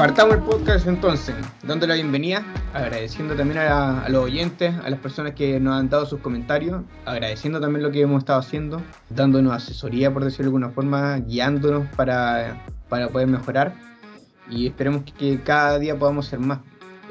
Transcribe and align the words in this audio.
Partamos 0.00 0.36
el 0.36 0.42
podcast 0.44 0.86
entonces, 0.86 1.34
dando 1.62 1.86
la 1.86 1.92
bienvenida, 1.92 2.42
agradeciendo 2.72 3.34
también 3.36 3.58
a, 3.58 4.08
los 4.08 4.24
oyentes, 4.24 4.74
a 4.82 4.88
las 4.88 4.98
personas 4.98 5.34
que 5.34 5.60
nos 5.60 5.78
han 5.78 5.90
dado 5.90 6.06
sus 6.06 6.20
comentarios, 6.20 6.82
agradeciendo 7.04 7.60
también 7.60 7.82
lo 7.82 7.90
que 7.90 8.00
hemos 8.00 8.20
estado 8.20 8.40
haciendo, 8.40 8.80
dándonos 9.10 9.52
asesoría, 9.52 10.10
por 10.10 10.24
decirlo 10.24 10.44
de 10.44 10.48
alguna 10.48 10.70
forma, 10.70 11.18
guiándonos 11.18 11.86
para, 11.96 12.64
poder 12.88 13.26
mejorar 13.26 13.74
y 14.48 14.68
esperemos 14.68 15.02
que, 15.18 15.38
cada 15.42 15.78
día 15.78 15.98
podamos 15.98 16.28
ser 16.28 16.38
más. 16.38 16.60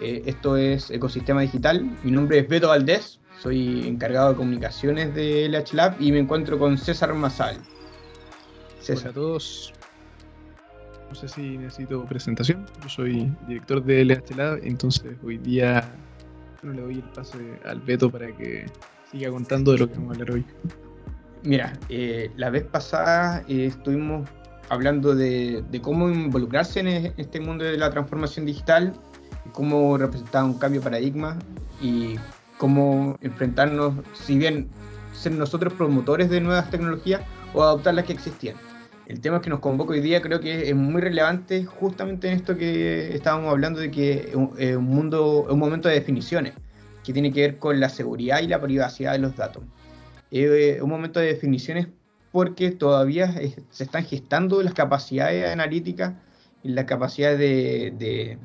Eh, 0.01 0.23
esto 0.25 0.55
es 0.55 0.89
Ecosistema 0.91 1.41
Digital, 1.41 1.97
mi 2.03 2.11
nombre 2.11 2.39
es 2.39 2.47
Beto 2.47 2.69
Valdés, 2.69 3.19
soy 3.41 3.85
encargado 3.85 4.29
de 4.29 4.35
comunicaciones 4.35 5.13
de 5.13 5.49
LH 5.49 5.73
Lab 5.73 5.95
y 5.99 6.11
me 6.11 6.19
encuentro 6.19 6.57
con 6.57 6.77
César 6.77 7.13
Mazal. 7.13 7.57
César. 8.79 9.07
Hola 9.07 9.11
a 9.11 9.13
todos, 9.13 9.73
no 11.09 11.15
sé 11.15 11.27
si 11.27 11.57
necesito 11.57 12.05
presentación. 12.05 12.65
Yo 12.81 12.89
soy 12.89 13.35
director 13.47 13.83
de 13.83 14.05
LH 14.05 14.35
Lab, 14.37 14.59
entonces 14.63 15.17
hoy 15.21 15.37
día 15.37 15.83
le 16.63 16.81
doy 16.81 16.95
el 16.95 17.03
pase 17.03 17.37
al 17.65 17.81
Beto 17.81 18.09
para 18.09 18.27
que 18.37 18.67
siga 19.11 19.29
contando 19.31 19.73
de 19.73 19.79
lo 19.79 19.87
que 19.87 19.95
vamos 19.95 20.11
a 20.11 20.13
hablar 20.13 20.31
hoy. 20.31 20.45
Mira, 21.43 21.73
eh, 21.89 22.31
la 22.37 22.49
vez 22.49 22.63
pasada 22.63 23.43
eh, 23.47 23.65
estuvimos 23.65 24.29
hablando 24.69 25.15
de, 25.15 25.63
cómo 25.81 26.09
involucrarse 26.09 26.79
en 26.79 26.87
e-, 26.87 27.13
este 27.17 27.39
mundo 27.39 27.65
de 27.65 27.77
la 27.77 27.89
transformación 27.89 28.45
digital, 28.45 28.93
cómo 29.51 29.97
representar 29.97 30.43
un 30.43 30.57
cambio 30.57 30.81
de 30.81 30.83
paradigma 30.83 31.37
y 31.81 32.15
cómo 32.57 33.17
enfrentarnos, 33.21 33.95
si 34.13 34.37
bien 34.37 34.69
ser 35.13 35.31
nosotros 35.33 35.73
promotores 35.73 36.29
de 36.29 36.41
nuevas 36.41 36.69
tecnologías 36.69 37.21
o 37.53 37.63
adoptar 37.63 37.93
las 37.93 38.05
que 38.05 38.13
existían 38.13 38.55
el 39.09 39.21
tema 39.21 39.41
que 39.41 39.49
nos 39.49 39.59
convoca 39.59 39.93
hoy 39.93 40.01
día 40.01 40.21
creo 40.21 40.39
que 40.39 40.69
es 40.69 40.75
muy 40.75 41.01
relevante 41.01 41.65
justamente 41.65 42.27
en 42.27 42.35
esto 42.35 42.55
que 42.55 43.15
estábamos 43.15 43.49
hablando 43.49 43.79
de 43.79 43.89
que 43.89 44.31
es 44.59 44.75
un 44.75 44.83
mundo, 44.83 45.47
un 45.49 45.57
momento 45.57 45.89
de 45.89 45.95
definiciones, 45.95 46.53
que 47.03 47.11
tiene 47.11 47.33
que 47.33 47.41
ver 47.41 47.57
con 47.57 47.79
la 47.79 47.89
seguridad 47.89 48.39
y 48.39 48.47
la 48.47 48.61
privacidad 48.61 49.13
de 49.13 49.17
los 49.17 49.35
datos. 49.35 49.63
Es 50.29 50.79
un 50.79 50.89
momento 50.91 51.19
de 51.19 51.25
definiciones 51.25 51.87
porque 52.31 52.69
todavía 52.69 53.33
se 53.71 53.83
están 53.83 54.05
gestando 54.05 54.61
las 54.61 54.75
capacidades 54.75 55.51
analíticas 55.51 56.13
y 56.61 56.69
la 56.69 56.85
capacidad 56.85 57.35
de, 57.35 58.37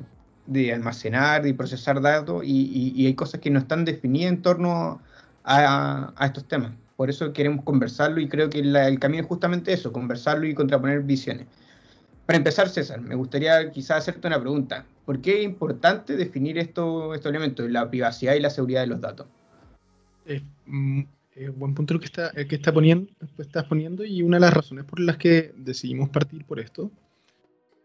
almacenar 0.73 1.45
y 1.47 1.53
procesar 1.53 2.01
datos 2.01 2.43
y, 2.45 3.05
hay 3.05 3.13
cosas 3.15 3.41
que 3.41 3.49
no 3.49 3.59
están 3.59 3.85
definidas 3.85 4.33
en 4.33 4.41
torno 4.41 5.01
a 5.43 6.13
estos 6.25 6.47
temas. 6.47 6.71
Por 6.95 7.09
eso 7.09 7.33
queremos 7.33 7.63
conversarlo 7.65 8.21
y 8.21 8.29
creo 8.29 8.49
que 8.49 8.59
el 8.59 8.99
camino 8.99 9.23
es 9.23 9.27
justamente 9.27 9.73
eso, 9.73 9.91
conversarlo 9.91 10.47
y 10.47 10.53
contraponer 10.53 11.01
visiones. 11.01 11.47
Para 12.25 12.37
empezar, 12.37 12.69
César, 12.69 13.01
me 13.01 13.15
gustaría 13.15 13.69
quizás 13.71 13.97
hacerte 13.97 14.27
una 14.27 14.39
pregunta. 14.39 14.85
¿Por 15.05 15.21
qué 15.21 15.39
es 15.39 15.45
importante 15.45 16.15
definir 16.15 16.57
esto, 16.57 17.13
estos 17.13 17.29
elementos, 17.29 17.69
la 17.69 17.89
privacidad 17.89 18.33
y 18.33 18.39
la 18.39 18.49
seguridad 18.49 18.81
de 18.81 18.87
los 18.87 19.01
datos? 19.01 19.27
Es 20.25 20.41
un 20.65 20.99
mm, 21.35 21.51
buen 21.55 21.75
punto 21.75 21.93
lo 21.93 21.99
que, 21.99 22.07
está, 22.07 22.31
que 22.31 22.55
está 22.55 22.73
poniendo, 22.73 23.11
estás 23.37 23.65
poniendo 23.65 24.03
y 24.05 24.23
una 24.23 24.37
de 24.37 24.41
las 24.41 24.53
razones 24.53 24.85
por 24.85 24.99
las 24.99 25.17
que 25.17 25.53
decidimos 25.55 26.09
partir 26.09 26.45
por 26.45 26.59
esto, 26.59 26.89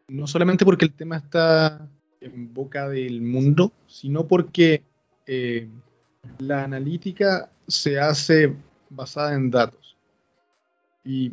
no 0.08 0.26
solamente 0.26 0.64
porque 0.64 0.86
el 0.86 0.92
tema 0.92 1.16
está 1.16 1.86
en 2.20 2.52
boca 2.52 2.88
del 2.88 3.20
mundo, 3.22 3.72
sino 3.86 4.26
porque 4.26 4.82
eh, 5.26 5.68
la 6.38 6.64
analítica 6.64 7.50
se 7.66 7.98
hace 7.98 8.54
basada 8.90 9.34
en 9.34 9.50
datos. 9.50 9.96
Y 11.04 11.32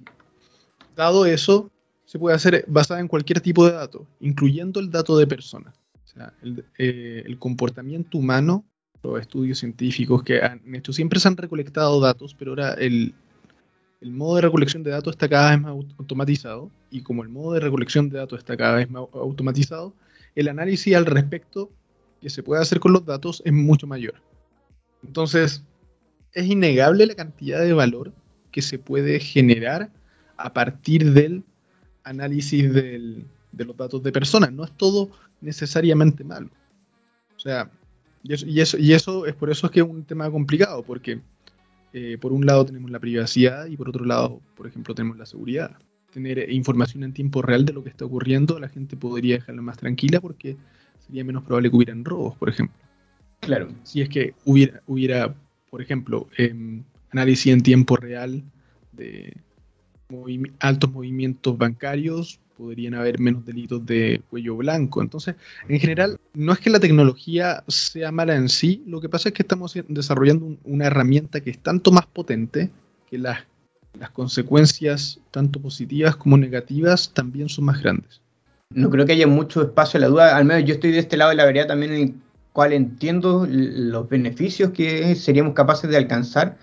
dado 0.95 1.25
eso, 1.25 1.69
se 2.05 2.19
puede 2.19 2.35
hacer 2.35 2.65
basada 2.67 2.99
en 2.99 3.07
cualquier 3.07 3.41
tipo 3.41 3.65
de 3.65 3.73
dato, 3.73 4.07
incluyendo 4.19 4.79
el 4.79 4.89
dato 4.89 5.17
de 5.17 5.27
persona. 5.27 5.73
O 6.03 6.07
sea, 6.07 6.33
el, 6.41 6.65
eh, 6.77 7.35
comportamiento 7.37 8.17
humano, 8.17 8.65
los 9.03 9.19
estudios 9.19 9.59
científicos 9.59 10.23
que 10.23 10.41
han 10.41 10.73
hecho, 10.73 10.93
siempre 10.93 11.19
se 11.19 11.27
han 11.27 11.37
recolectado 11.37 11.99
datos, 11.99 12.33
pero 12.33 12.51
ahora 12.51 12.73
el, 12.73 13.13
el 14.01 14.11
modo 14.11 14.35
de 14.35 14.41
recolección 14.43 14.83
de 14.83 14.91
datos 14.91 15.13
está 15.13 15.27
cada 15.27 15.51
vez 15.51 15.61
más 15.61 15.71
automatizado 15.97 16.71
y 16.91 17.01
como 17.01 17.23
el 17.23 17.29
modo 17.29 17.53
de 17.53 17.59
recolección 17.59 18.09
de 18.09 18.19
datos 18.19 18.39
está 18.39 18.55
cada 18.55 18.75
vez 18.75 18.89
más 18.89 19.03
automatizado, 19.13 19.93
el 20.35 20.47
análisis 20.47 20.95
al 20.95 21.05
respecto 21.05 21.71
que 22.21 22.29
se 22.29 22.43
puede 22.43 22.61
hacer 22.61 22.79
con 22.79 22.93
los 22.93 23.05
datos 23.05 23.41
es 23.45 23.53
mucho 23.53 23.87
mayor. 23.87 24.15
Entonces, 25.03 25.63
es 26.33 26.45
innegable 26.45 27.05
la 27.05 27.15
cantidad 27.15 27.61
de 27.61 27.73
valor 27.73 28.13
que 28.51 28.61
se 28.61 28.77
puede 28.79 29.19
generar 29.19 29.89
a 30.37 30.53
partir 30.53 31.13
del 31.13 31.43
análisis 32.03 32.71
de 32.73 33.25
los 33.51 33.75
datos 33.75 34.03
de 34.03 34.11
personas. 34.11 34.51
No 34.51 34.63
es 34.63 34.71
todo 34.77 35.09
necesariamente 35.41 36.23
malo. 36.23 36.49
O 37.35 37.39
sea, 37.39 37.69
y 38.23 38.33
eso, 38.61 38.77
y 38.77 38.93
eso, 38.93 39.25
es 39.25 39.35
por 39.35 39.49
eso 39.49 39.67
es 39.67 39.71
que 39.71 39.79
es 39.79 39.85
un 39.85 40.03
tema 40.03 40.29
complicado, 40.29 40.83
porque 40.83 41.21
eh, 41.93 42.17
por 42.19 42.33
un 42.33 42.45
lado 42.45 42.65
tenemos 42.65 42.91
la 42.91 42.99
privacidad 42.99 43.67
y 43.67 43.77
por 43.77 43.89
otro 43.89 44.05
lado, 44.05 44.41
por 44.55 44.67
ejemplo, 44.67 44.93
tenemos 44.93 45.17
la 45.17 45.25
seguridad. 45.25 45.77
Tener 46.11 46.51
información 46.51 47.03
en 47.03 47.13
tiempo 47.13 47.41
real 47.41 47.65
de 47.65 47.73
lo 47.73 47.83
que 47.83 47.89
está 47.89 48.05
ocurriendo, 48.05 48.59
la 48.59 48.69
gente 48.69 48.95
podría 48.97 49.35
dejarla 49.35 49.61
más 49.61 49.77
tranquila 49.77 50.19
porque 50.21 50.57
sería 51.05 51.23
menos 51.23 51.43
probable 51.43 51.69
que 51.69 51.75
hubieran 51.75 52.05
robos, 52.05 52.35
por 52.37 52.49
ejemplo. 52.49 52.77
Claro. 53.39 53.69
Si 53.83 54.01
es 54.01 54.09
que 54.09 54.33
hubiera, 54.45 54.81
hubiera 54.87 55.35
por 55.69 55.81
ejemplo, 55.81 56.27
análisis 57.11 57.53
en 57.53 57.61
tiempo 57.61 57.97
real 57.97 58.43
de 58.93 59.37
altos 60.59 60.91
movimientos 60.91 61.57
bancarios, 61.57 62.39
podrían 62.57 62.95
haber 62.95 63.19
menos 63.19 63.45
delitos 63.45 63.85
de 63.85 64.21
cuello 64.29 64.55
blanco. 64.57 65.01
Entonces, 65.01 65.35
en 65.67 65.79
general, 65.79 66.19
no 66.33 66.53
es 66.53 66.59
que 66.59 66.69
la 66.69 66.79
tecnología 66.79 67.63
sea 67.67 68.11
mala 68.11 68.35
en 68.35 68.49
sí, 68.49 68.83
lo 68.87 68.99
que 68.99 69.09
pasa 69.09 69.29
es 69.29 69.35
que 69.35 69.43
estamos 69.43 69.77
desarrollando 69.87 70.57
una 70.63 70.87
herramienta 70.87 71.41
que 71.41 71.51
es 71.51 71.59
tanto 71.59 71.91
más 71.91 72.05
potente 72.07 72.71
que 73.09 73.17
las, 73.17 73.39
las 73.99 74.09
consecuencias, 74.09 75.19
tanto 75.31 75.61
positivas 75.61 76.15
como 76.15 76.37
negativas, 76.37 77.13
también 77.13 77.49
son 77.49 77.65
más 77.65 77.81
grandes. 77.81 78.21
No 78.73 78.89
creo 78.89 79.05
que 79.05 79.13
haya 79.13 79.27
mucho 79.27 79.61
espacio 79.61 79.97
a 79.97 80.01
la 80.01 80.07
duda, 80.07 80.35
al 80.35 80.43
menos 80.43 80.65
yo 80.65 80.73
estoy 80.73 80.91
de 80.91 80.99
este 80.99 81.15
lado 81.15 81.29
de 81.29 81.37
la 81.37 81.45
vereda 81.45 81.67
también 81.67 81.93
en 81.93 82.21
cual 82.51 82.73
entiendo 82.73 83.47
los 83.49 84.09
beneficios 84.09 84.71
que 84.71 85.15
seríamos 85.15 85.53
capaces 85.53 85.89
de 85.89 85.95
alcanzar 85.95 86.57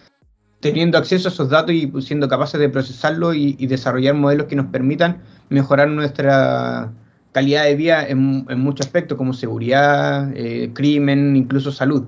teniendo 0.65 0.97
acceso 0.97 1.29
a 1.29 1.31
esos 1.31 1.51
datos 1.51 1.75
y 1.75 1.93
siendo 2.01 2.27
capaces 2.27 2.59
de 2.59 2.71
procesarlos 2.71 3.37
y, 3.37 3.67
desarrollar 3.67 4.15
modelos 4.15 4.47
que 4.47 4.57
nos 4.57 4.69
permitan 4.69 5.19
mejorar 5.51 5.89
nuestra 5.91 6.91
calidad 7.33 7.65
de 7.65 7.75
vida 7.75 8.09
en, 8.09 8.47
muchos 8.61 8.87
aspectos, 8.87 9.19
como 9.19 9.35
seguridad, 9.35 10.33
eh, 10.35 10.71
crimen, 10.73 11.37
incluso 11.37 11.71
salud. 11.71 12.05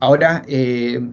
Ahora, 0.00 0.42
eh, 0.48 1.06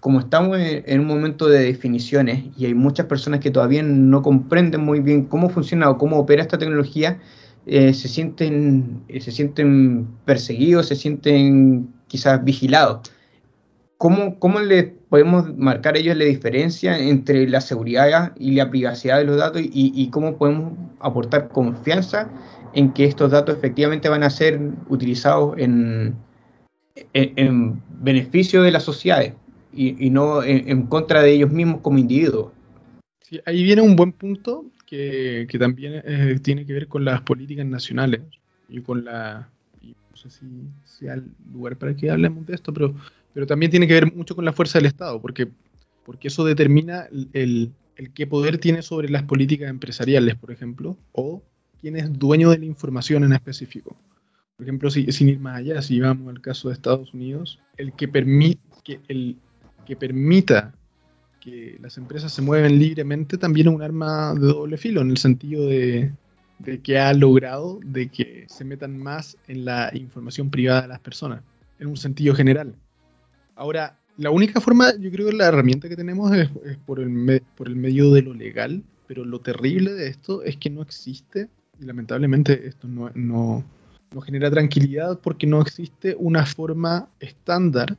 como 0.00 0.20
estamos 0.20 0.56
en, 0.58 1.00
un 1.00 1.06
momento 1.06 1.48
de 1.48 1.64
definiciones 1.64 2.44
y 2.56 2.64
hay 2.64 2.72
muchas 2.72 3.04
personas 3.04 3.40
que 3.40 3.50
todavía 3.50 3.82
no 3.82 4.22
comprenden 4.22 4.80
muy 4.80 5.00
bien 5.00 5.26
cómo 5.26 5.50
funciona 5.50 5.90
o 5.90 5.98
cómo 5.98 6.16
opera 6.16 6.40
esta 6.40 6.56
tecnología, 6.56 7.18
eh, 7.66 7.92
se, 7.92 8.08
sienten, 8.08 9.02
se 9.20 9.30
sienten 9.30 10.08
perseguidos, 10.24 10.86
se 10.86 10.96
sienten 10.96 11.92
quizás 12.08 12.42
vigilados. 12.42 13.10
¿Cómo, 13.98 14.38
¿Cómo 14.38 14.60
le 14.60 14.84
podemos 15.08 15.56
marcar 15.56 15.96
ellos 15.96 16.16
la 16.16 16.24
diferencia 16.24 16.98
entre 16.98 17.48
la 17.48 17.60
seguridad 17.62 18.34
y 18.38 18.52
la 18.52 18.68
privacidad 18.68 19.18
de 19.18 19.24
los 19.24 19.38
datos 19.38 19.62
y, 19.64 20.10
cómo 20.10 20.36
podemos 20.36 20.74
aportar 21.00 21.48
confianza 21.48 22.30
en 22.74 22.92
que 22.92 23.04
estos 23.04 23.30
datos 23.30 23.56
efectivamente 23.56 24.08
van 24.10 24.22
a 24.22 24.28
ser 24.30 24.60
utilizados 24.88 25.56
en, 25.58 26.14
en, 27.14 27.82
beneficio 28.00 28.62
de 28.62 28.70
las 28.70 28.82
sociedades 28.82 29.32
y, 29.72 30.10
no 30.10 30.42
en, 30.42 30.86
contra 30.86 31.22
de 31.22 31.32
ellos 31.32 31.50
mismos 31.50 31.80
como 31.80 31.98
individuos? 31.98 32.52
Ahí 33.46 33.62
viene 33.62 33.80
un 33.80 33.96
buen 33.96 34.12
punto 34.12 34.66
que, 34.86 35.48
también 35.58 36.02
eh, 36.04 36.38
tiene 36.42 36.66
que 36.66 36.74
ver 36.74 36.86
con 36.86 37.04
las 37.04 37.22
políticas 37.22 37.64
nacionales 37.64 38.20
y 38.68 38.80
con 38.80 39.04
la... 39.04 39.48
no 39.82 40.16
sé 40.16 40.28
si 40.28 40.44
sea 40.84 41.14
el 41.14 41.24
lugar 41.52 41.76
para 41.76 41.94
que 41.94 42.10
hablemos 42.10 42.46
de 42.46 42.54
esto, 42.54 42.72
pero, 42.74 42.94
pero 43.36 43.46
también 43.46 43.70
tiene 43.70 43.86
que 43.86 43.92
ver 43.92 44.14
mucho 44.14 44.34
con 44.34 44.46
la 44.46 44.54
fuerza 44.54 44.78
del 44.78 44.86
Estado, 44.86 45.20
porque, 45.20 45.46
porque 46.06 46.28
eso 46.28 46.42
determina 46.42 47.06
el, 47.34 47.70
el 47.96 48.10
qué 48.14 48.26
poder 48.26 48.56
tiene 48.56 48.80
sobre 48.80 49.10
las 49.10 49.24
políticas 49.24 49.68
empresariales, 49.68 50.36
por 50.36 50.50
ejemplo, 50.50 50.96
o 51.12 51.42
quién 51.78 51.96
es 51.96 52.10
dueño 52.18 52.48
de 52.48 52.56
la 52.56 52.64
información 52.64 53.24
en 53.24 53.34
específico. 53.34 53.94
Por 54.56 54.64
ejemplo, 54.64 54.88
si, 54.88 55.12
sin 55.12 55.28
ir 55.28 55.38
más 55.38 55.58
allá, 55.58 55.82
si 55.82 56.00
vamos 56.00 56.34
al 56.34 56.40
caso 56.40 56.68
de 56.68 56.74
Estados 56.76 57.12
Unidos, 57.12 57.60
el 57.76 57.92
que, 57.92 58.08
permita 58.08 58.72
que 61.38 61.76
las 61.82 61.98
empresas 61.98 62.32
se 62.32 62.40
mueven 62.40 62.78
libremente 62.78 63.36
también 63.36 63.68
es 63.68 63.74
un 63.74 63.82
arma 63.82 64.32
de 64.32 64.46
doble 64.46 64.78
filo, 64.78 65.02
en 65.02 65.10
el 65.10 65.18
sentido 65.18 65.66
de, 65.66 66.10
que 66.82 66.98
ha 66.98 67.12
logrado 67.12 67.80
de 67.84 68.08
que 68.08 68.46
se 68.48 68.64
metan 68.64 68.96
más 68.96 69.36
en 69.46 69.66
la 69.66 69.90
información 69.92 70.48
privada 70.48 70.80
de 70.80 70.88
las 70.88 71.00
personas, 71.00 71.42
en 71.78 71.88
un 71.88 71.98
sentido 71.98 72.34
general. 72.34 72.74
Ahora, 73.56 73.98
la 74.16 74.30
única 74.30 74.60
forma, 74.60 74.94
yo 74.98 75.10
creo 75.10 75.26
que 75.26 75.32
la 75.32 75.46
herramienta 75.46 75.88
que 75.88 75.96
tenemos 75.96 76.32
es, 76.32 76.48
por, 76.86 77.00
el 77.00 77.42
por 77.56 77.66
el 77.66 77.76
medio 77.76 78.12
de 78.12 78.22
lo 78.22 78.32
legal, 78.32 78.82
pero 79.06 79.24
lo 79.24 79.40
terrible 79.40 79.92
de 79.92 80.08
esto 80.08 80.42
es 80.42 80.56
que 80.56 80.70
no 80.70 80.82
existe, 80.82 81.48
y 81.80 81.84
lamentablemente 81.84 82.68
esto 82.68 82.86
no, 82.86 83.10
no, 83.14 83.64
no 84.12 84.20
genera 84.20 84.50
tranquilidad 84.50 85.18
porque 85.20 85.46
no 85.46 85.60
existe 85.60 86.16
una 86.18 86.46
forma 86.46 87.08
estándar 87.20 87.96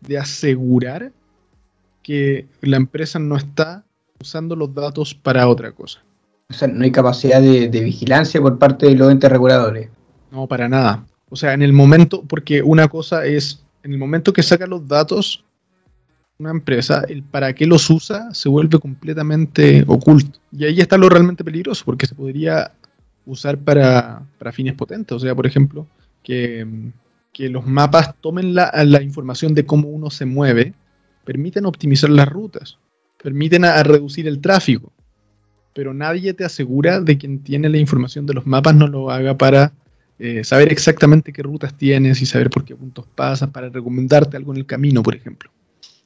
de 0.00 0.18
asegurar 0.18 1.12
que 2.02 2.46
la 2.62 2.76
empresa 2.76 3.18
no 3.18 3.36
está 3.36 3.84
usando 4.20 4.56
los 4.56 4.74
datos 4.74 5.14
para 5.14 5.48
otra 5.48 5.72
cosa. 5.72 6.02
O 6.48 6.52
sea, 6.52 6.68
no 6.68 6.82
hay 6.84 6.90
capacidad 6.90 7.40
de, 7.40 7.68
vigilancia 7.68 8.40
por 8.40 8.58
parte 8.58 8.86
de 8.86 8.96
los 8.96 9.10
entes 9.10 9.30
reguladores. 9.30 9.88
No, 10.32 10.46
para 10.46 10.68
nada. 10.68 11.06
O 11.28 11.36
sea, 11.36 11.52
en 11.54 11.62
el 11.62 11.72
momento, 11.72 12.24
porque 12.26 12.62
una 12.62 12.88
cosa 12.88 13.24
es, 13.24 13.62
en 13.82 13.92
el 13.92 13.98
momento 13.98 14.32
que 14.32 14.42
saca 14.42 14.66
los 14.66 14.86
datos, 14.86 15.44
una 16.38 16.50
empresa, 16.50 17.04
el 17.08 17.22
para 17.22 17.52
qué 17.54 17.66
los 17.66 17.88
usa 17.90 18.32
se 18.32 18.48
vuelve 18.48 18.78
completamente 18.78 19.84
oculto. 19.86 20.38
Y 20.52 20.64
ahí 20.64 20.80
está 20.80 20.96
lo 20.96 21.08
realmente 21.08 21.44
peligroso, 21.44 21.84
porque 21.84 22.06
se 22.06 22.14
podría 22.14 22.72
usar 23.26 23.58
para, 23.58 24.22
fines 24.52 24.74
potentes. 24.74 25.16
O 25.16 25.20
sea, 25.20 25.34
por 25.34 25.46
ejemplo, 25.46 25.86
que, 26.22 26.66
los 27.38 27.66
mapas 27.66 28.14
tomen 28.20 28.54
la, 28.54 28.70
la, 28.84 29.02
información 29.02 29.54
de 29.54 29.64
cómo 29.64 29.88
uno 29.88 30.10
se 30.10 30.26
mueve, 30.26 30.74
permiten 31.24 31.64
optimizar 31.64 32.10
las 32.10 32.28
rutas, 32.28 32.78
permiten 33.22 33.64
a 33.64 33.82
reducir 33.82 34.28
el 34.28 34.40
tráfico 34.40 34.92
pero 35.72 35.94
nadie 35.94 36.34
te 36.34 36.44
asegura 36.44 37.00
de 37.00 37.18
quien 37.18 37.42
tiene 37.42 37.68
la 37.68 37.78
información 37.78 38.26
de 38.26 38.34
los 38.34 38.46
mapas 38.46 38.74
no 38.74 38.86
lo 38.86 39.10
haga 39.10 39.36
para 39.36 39.72
eh, 40.20 40.44
saber 40.44 40.70
exactamente 40.70 41.32
qué 41.32 41.42
rutas 41.42 41.76
tienes 41.76 42.22
y 42.22 42.26
saber 42.26 42.50
por 42.50 42.64
qué 42.64 42.76
puntos 42.76 43.06
pasas, 43.14 43.50
para 43.50 43.68
recomendarte 43.68 44.36
algo 44.36 44.52
en 44.52 44.58
el 44.58 44.66
camino, 44.66 45.02
por 45.02 45.16
ejemplo. 45.16 45.50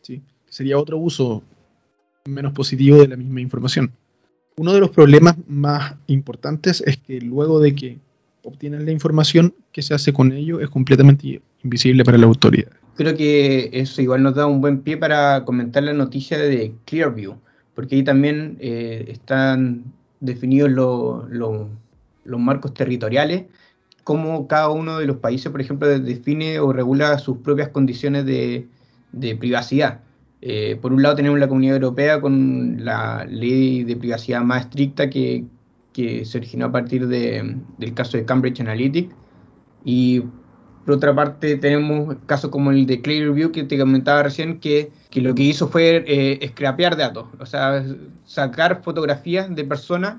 ¿Sí? 0.00 0.22
Sería 0.48 0.78
otro 0.78 0.98
uso 0.98 1.42
menos 2.24 2.52
positivo 2.52 2.98
de 2.98 3.08
la 3.08 3.16
misma 3.16 3.40
información. 3.40 3.92
Uno 4.56 4.72
de 4.72 4.80
los 4.80 4.90
problemas 4.90 5.36
más 5.46 5.94
importantes 6.06 6.82
es 6.86 6.96
que 6.96 7.20
luego 7.20 7.60
de 7.60 7.74
que 7.74 7.98
obtienes 8.42 8.84
la 8.84 8.92
información, 8.92 9.54
¿qué 9.72 9.82
se 9.82 9.94
hace 9.94 10.12
con 10.12 10.32
ello? 10.32 10.60
Es 10.60 10.70
completamente 10.70 11.42
invisible 11.62 12.04
para 12.04 12.16
la 12.16 12.26
autoridad. 12.26 12.70
Creo 12.96 13.16
que 13.16 13.70
eso 13.72 14.00
igual 14.00 14.22
nos 14.22 14.36
da 14.36 14.46
un 14.46 14.60
buen 14.60 14.82
pie 14.82 14.96
para 14.96 15.44
comentar 15.44 15.82
la 15.82 15.92
noticia 15.92 16.38
de 16.38 16.72
Clearview 16.84 17.36
porque 17.74 17.96
ahí 17.96 18.02
también 18.02 18.56
eh, 18.60 19.04
están 19.08 19.84
definidos 20.20 20.70
los 20.70 22.40
marcos 22.40 22.72
territoriales, 22.72 23.44
cómo 24.04 24.46
cada 24.46 24.68
uno 24.70 24.98
de 24.98 25.06
los 25.06 25.16
países, 25.16 25.50
por 25.50 25.60
ejemplo, 25.60 25.88
define 25.98 26.60
o 26.60 26.72
regula 26.72 27.18
sus 27.18 27.38
propias 27.38 27.70
condiciones 27.70 28.24
de, 28.26 28.68
privacidad. 29.38 30.00
Eh, 30.42 30.78
por 30.80 30.92
un 30.92 31.02
lado 31.02 31.16
tenemos 31.16 31.38
la 31.38 31.48
Comunidad 31.48 31.76
Europea 31.76 32.20
con 32.20 32.84
la 32.84 33.24
ley 33.24 33.82
de 33.84 33.96
privacidad 33.96 34.42
más 34.42 34.64
estricta 34.64 35.08
que, 35.08 35.46
se 35.94 36.38
originó 36.38 36.66
a 36.66 36.72
partir 36.72 37.06
del 37.06 37.94
caso 37.94 38.16
de 38.16 38.24
Cambridge 38.24 38.60
Analytica, 38.60 39.14
y 39.84 40.22
por 40.84 40.96
otra 40.96 41.14
parte, 41.14 41.56
tenemos 41.56 42.16
casos 42.26 42.50
como 42.50 42.70
el 42.70 42.84
de 42.84 43.00
Clearview 43.00 43.52
que 43.52 43.64
te 43.64 43.78
comentaba 43.78 44.22
recién, 44.22 44.60
que, 44.60 44.90
lo 45.14 45.34
que 45.34 45.42
hizo 45.42 45.68
fue 45.68 46.04
eh, 46.06 46.46
scrapear 46.48 46.96
datos, 46.96 47.26
o 47.38 47.46
sea, 47.46 47.84
sacar 48.24 48.82
fotografías 48.82 49.54
de 49.54 49.64
personas 49.64 50.16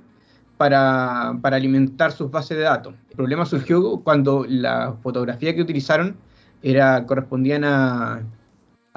para, 0.57 1.29
alimentar 1.43 2.11
sus 2.11 2.31
bases 2.31 2.57
de 2.57 2.63
datos. 2.63 2.93
El 3.09 3.15
problema 3.15 3.45
surgió 3.45 4.01
cuando 4.03 4.45
la 4.47 4.95
fotografía 5.01 5.55
que 5.55 5.61
utilizaron 5.61 6.15
era, 6.61 7.05
correspondían 7.05 7.63
a, 7.63 8.23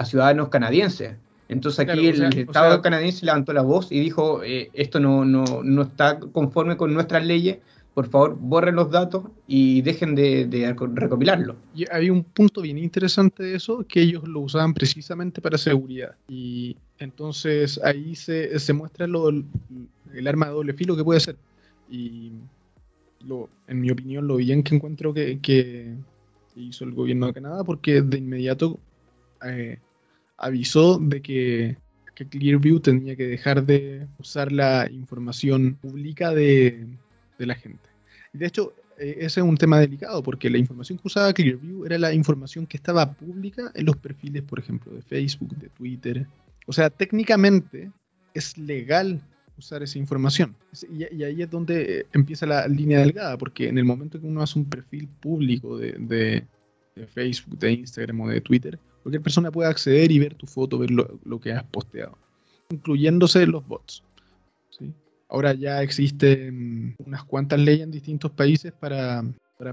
ciudadanos 0.04 0.48
canadienses. 0.48 1.16
Entonces 1.48 1.88
aquí 1.88 2.06
el, 2.06 2.22
Estado 2.22 2.82
canadiense 2.82 3.24
levantó 3.24 3.52
la 3.52 3.62
voz 3.62 3.90
y 3.90 3.98
dijo, 4.00 4.42
eh, 4.44 4.70
esto 4.74 5.00
no, 5.00 5.24
no, 5.24 5.44
no 5.64 5.82
está 5.82 6.20
conforme 6.20 6.76
con 6.76 6.92
nuestras 6.92 7.24
leyes, 7.24 7.58
por 7.98 8.08
favor, 8.08 8.36
borren 8.38 8.76
los 8.76 8.92
datos 8.92 9.24
y 9.48 9.82
dejen 9.82 10.14
de, 10.14 10.46
de 10.46 10.72
recopilarlos. 10.94 11.56
Y 11.74 11.84
había 11.90 12.12
un 12.12 12.22
punto 12.22 12.60
bien 12.60 12.78
interesante 12.78 13.42
de 13.42 13.56
eso, 13.56 13.84
que 13.88 14.00
ellos 14.00 14.22
lo 14.28 14.38
usaban 14.38 14.72
precisamente 14.72 15.40
para 15.40 15.58
seguridad. 15.58 16.14
Y 16.28 16.76
entonces 17.00 17.80
ahí 17.82 18.14
se, 18.14 18.72
muestra 18.72 19.06
el 19.06 20.28
arma 20.28 20.46
de 20.46 20.52
doble 20.52 20.74
filo 20.74 20.96
que 20.96 21.02
puede 21.02 21.18
ser. 21.18 21.36
Y 21.90 22.32
lo, 23.26 23.48
en 23.66 23.80
mi 23.80 23.90
opinión, 23.90 24.26
lo 24.26 24.36
bien 24.36 24.62
que 24.62 24.74
encuentro 24.74 25.12
que, 25.12 25.94
hizo 26.56 26.84
el 26.84 26.92
gobierno 26.92 27.28
de 27.28 27.34
Canadá, 27.34 27.62
porque 27.62 28.02
de 28.02 28.18
inmediato 28.18 28.80
eh, 29.44 29.78
avisó 30.36 30.98
de 30.98 31.22
que, 31.22 31.76
que 32.14 32.26
Clearview 32.26 32.80
tenía 32.80 33.14
que 33.14 33.28
dejar 33.28 33.64
de 33.64 34.08
usar 34.18 34.50
la 34.50 34.90
información 34.90 35.74
pública 35.80 36.32
de 36.32 36.98
de 37.38 37.46
la 37.46 37.54
gente. 37.54 37.88
De 38.32 38.46
hecho, 38.46 38.74
eh, 38.98 39.16
ese 39.20 39.40
es 39.40 39.46
un 39.46 39.56
tema 39.56 39.78
delicado 39.78 40.22
porque 40.22 40.50
la 40.50 40.58
información 40.58 40.98
que 40.98 41.06
usaba 41.06 41.32
Clearview 41.32 41.86
era 41.86 41.98
la 41.98 42.12
información 42.12 42.66
que 42.66 42.76
estaba 42.76 43.12
pública 43.12 43.70
en 43.74 43.86
los 43.86 43.96
perfiles, 43.96 44.42
por 44.42 44.58
ejemplo, 44.58 44.92
de 44.92 45.02
Facebook, 45.02 45.56
de 45.56 45.68
Twitter. 45.70 46.26
O 46.66 46.72
sea, 46.72 46.90
técnicamente 46.90 47.90
es 48.34 48.58
legal 48.58 49.22
usar 49.58 49.82
esa 49.82 49.98
información. 49.98 50.54
Y, 50.90 51.22
ahí 51.22 51.42
es 51.42 51.50
donde 51.50 52.06
empieza 52.12 52.46
la 52.46 52.66
línea 52.68 53.00
delgada, 53.00 53.36
porque 53.36 53.68
en 53.68 53.78
el 53.78 53.84
momento 53.84 54.20
que 54.20 54.26
uno 54.26 54.42
hace 54.42 54.58
un 54.58 54.64
perfil 54.64 55.08
público 55.20 55.76
de, 55.76 56.46
Facebook, 57.14 57.58
de 57.58 57.72
Instagram 57.72 58.20
o 58.20 58.28
de 58.28 58.40
Twitter, 58.40 58.78
cualquier 59.02 59.22
persona 59.22 59.50
puede 59.50 59.68
acceder 59.68 60.10
y 60.10 60.18
ver 60.18 60.34
tu 60.34 60.46
foto, 60.46 60.78
ver 60.78 60.90
lo, 60.90 61.18
lo 61.24 61.40
que 61.40 61.52
has 61.52 61.64
posteado, 61.64 62.16
incluyéndose 62.70 63.46
los 63.46 63.66
bots. 63.66 64.02
¿sí? 64.70 64.92
Ahora 65.28 65.52
ya 65.52 65.82
existen 65.82 66.96
unas 67.04 67.24
cuantas 67.24 67.60
leyes 67.60 67.82
en 67.82 67.90
distintos 67.90 68.30
países 68.30 68.72
para, 68.72 69.22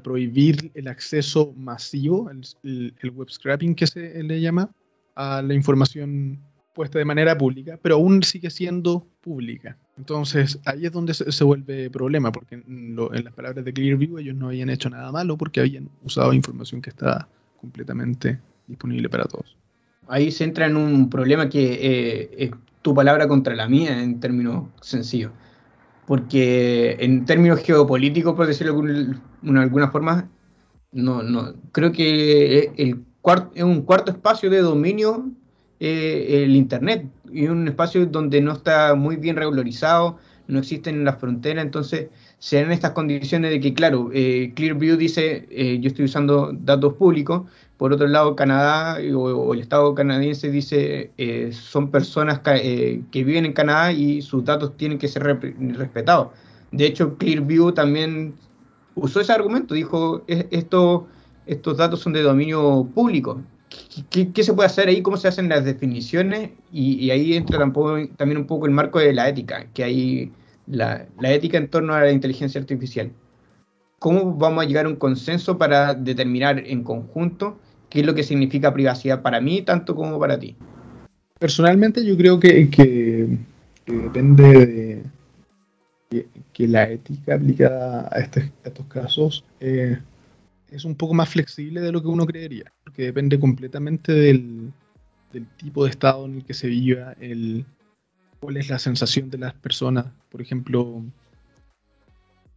prohibir 0.04 0.72
el 0.74 0.88
acceso 0.88 1.54
masivo, 1.56 2.30
el, 2.32 3.12
web 3.14 3.30
scrapping 3.30 3.76
que 3.76 3.88
se 3.88 4.24
le 4.24 4.42
llama, 4.42 4.70
a 5.16 5.42
la 5.42 5.54
información 5.54 6.42
puesta 6.76 7.00
de 7.00 7.06
manera 7.06 7.38
pública, 7.38 7.80
pero 7.82 7.96
aún 7.96 8.22
sigue 8.22 8.52
siendo 8.52 9.08
pública. 9.22 9.78
Entonces 9.98 10.60
ahí 10.66 10.86
es 10.86 10.92
donde 10.92 11.14
se, 11.14 11.44
vuelve 11.44 11.90
problema, 11.90 12.32
porque 12.32 12.56
en, 12.56 12.96
las 12.96 13.34
palabras 13.34 13.66
de 13.66 13.74
Clearview 13.74 14.20
ellos 14.20 14.36
no 14.36 14.48
habían 14.48 14.70
hecho 14.70 14.90
nada 14.90 15.12
malo 15.12 15.38
porque 15.38 15.62
habían 15.62 15.90
usado 16.04 16.34
información 16.34 16.82
que 16.82 16.90
estaba 16.90 17.28
completamente 17.60 18.40
disponible 18.68 19.10
para 19.10 19.24
todos. 19.24 19.58
Ahí 20.08 20.30
se 20.32 20.44
entra 20.44 20.68
en 20.68 20.76
un 20.76 21.10
problema 21.10 21.50
que 21.50 21.80
eh, 21.82 22.30
es 22.38 22.52
tu 22.82 22.94
palabra 22.94 23.28
contra 23.28 23.56
la 23.56 23.68
mía 23.68 24.04
en 24.04 24.20
términos 24.20 24.66
sencillos 24.82 25.32
porque 26.06 26.98
en 27.00 27.26
términos 27.26 27.62
geopolíticos, 27.62 28.36
por 28.36 28.46
decirlo 28.46 28.80
de 28.82 29.60
alguna 29.60 29.90
forma, 29.90 30.30
no, 30.92 31.24
no, 31.24 31.54
creo 31.72 31.92
que 31.92 32.72
el 32.78 33.04
es 33.56 33.64
un 33.64 33.82
cuarto 33.82 34.12
espacio 34.12 34.52
de 34.52 34.60
dominio 34.60 35.32
eh, 35.80 36.44
el 36.44 36.56
Internet 36.56 37.06
y 37.32 37.48
un 37.48 37.68
espacio 37.68 38.06
donde 38.06 38.42
no 38.42 38.54
está 38.54 38.96
muy 38.96 39.18
bien 39.18 39.36
regularizado, 39.36 40.18
no 40.48 40.60
existen 40.60 41.04
las 41.04 41.20
fronteras, 41.20 41.66
entonces 41.66 42.08
se 42.40 42.62
dan 42.62 42.72
estas 42.72 42.92
condiciones 42.92 43.52
de 43.52 43.60
que, 43.60 43.74
claro, 43.74 44.10
eh, 44.14 44.52
Clearview 44.56 44.98
dice, 44.98 45.48
eh, 45.50 45.80
yo 45.80 45.88
estoy 45.88 46.06
usando 46.06 46.52
datos 46.54 46.94
públicos, 46.94 47.44
por 47.78 47.92
otro 47.92 48.08
lado, 48.08 48.36
Canadá 48.36 49.00
o, 49.16 49.54
el 49.54 49.60
Estado 49.60 49.94
canadiense 49.96 50.50
dice, 50.50 51.12
eh, 51.18 51.52
son 51.52 51.92
personas 51.92 52.40
que 52.40 53.04
viven 53.12 53.46
en 53.46 53.54
Canadá 53.54 53.92
y 53.92 54.22
sus 54.22 54.46
datos 54.46 54.78
tienen 54.78 54.98
que 54.98 55.08
ser 55.08 55.24
respetados. 55.24 56.30
De 56.72 56.86
hecho, 56.86 57.18
Clearview 57.18 57.74
también 57.74 58.36
usó 58.96 59.20
ese 59.20 59.34
argumento, 59.34 59.74
dijo, 59.74 60.24
esto, 60.28 61.08
estos 61.48 61.78
datos 61.78 62.00
son 62.00 62.14
de 62.14 62.22
dominio 62.22 62.88
público. 62.94 63.42
¿Qué, 64.10 64.44
se 64.44 64.54
puede 64.54 64.68
hacer 64.68 64.88
ahí? 64.88 65.02
¿Cómo 65.02 65.18
se 65.18 65.28
hacen 65.28 65.50
las 65.50 65.66
definiciones? 65.66 66.52
Y, 66.72 67.10
ahí 67.10 67.36
entra 67.36 67.58
también 67.60 68.38
un 68.38 68.48
poco 68.48 68.66
el 68.66 68.72
marco 68.72 69.00
de 69.00 69.14
la 69.14 69.28
ética, 69.30 69.68
que 69.74 69.84
hay 69.84 70.32
la, 70.68 71.08
ética 71.22 71.58
en 71.58 71.70
torno 71.70 71.94
a 71.94 72.02
la 72.02 72.12
inteligencia 72.12 72.60
artificial. 72.60 73.12
¿Cómo 74.00 74.36
vamos 74.36 74.64
a 74.64 74.68
llegar 74.68 74.86
a 74.86 74.90
un 74.90 74.98
consenso 74.98 75.58
para 75.58 75.94
determinar 75.94 76.60
en 76.60 76.84
conjunto 76.84 77.58
qué 77.90 78.02
es 78.02 78.06
lo 78.06 78.14
que 78.14 78.24
significa 78.24 78.74
privacidad 78.74 79.22
para 79.22 79.42
mí, 79.42 79.62
tanto 79.62 79.96
como 79.96 80.20
para 80.20 80.38
ti? 80.38 80.56
Personalmente 81.40 82.06
yo 82.06 82.16
creo 82.18 82.40
que, 82.40 83.38
depende 83.86 85.04
de 86.10 86.26
que, 86.54 86.68
la 86.68 86.90
ética 86.90 87.36
aplicada 87.36 88.10
a, 88.12 88.20
este, 88.20 88.52
estos 88.64 88.86
casos 88.88 89.44
eh, 89.60 89.98
es 90.72 90.86
un 90.86 90.96
poco 90.96 91.14
más 91.14 91.30
flexible 91.30 91.82
de 91.82 91.92
lo 91.92 92.02
que 92.02 92.08
uno 92.08 92.26
creería, 92.26 92.72
porque 92.84 93.04
depende 93.04 93.40
completamente 93.40 94.12
del, 94.12 94.72
del 95.32 95.48
tipo 95.58 95.84
de 95.84 95.92
estado 95.92 96.26
en 96.26 96.36
el 96.36 96.46
que 96.46 96.54
se 96.54 96.68
viva, 96.68 97.14
el, 97.20 97.66
cuál 98.40 98.58
es 98.58 98.70
la 98.70 98.80
sensación 98.80 99.30
de 99.30 99.38
las 99.38 99.54
personas. 99.54 100.08
Por 100.30 100.42
ejemplo, 100.42 101.04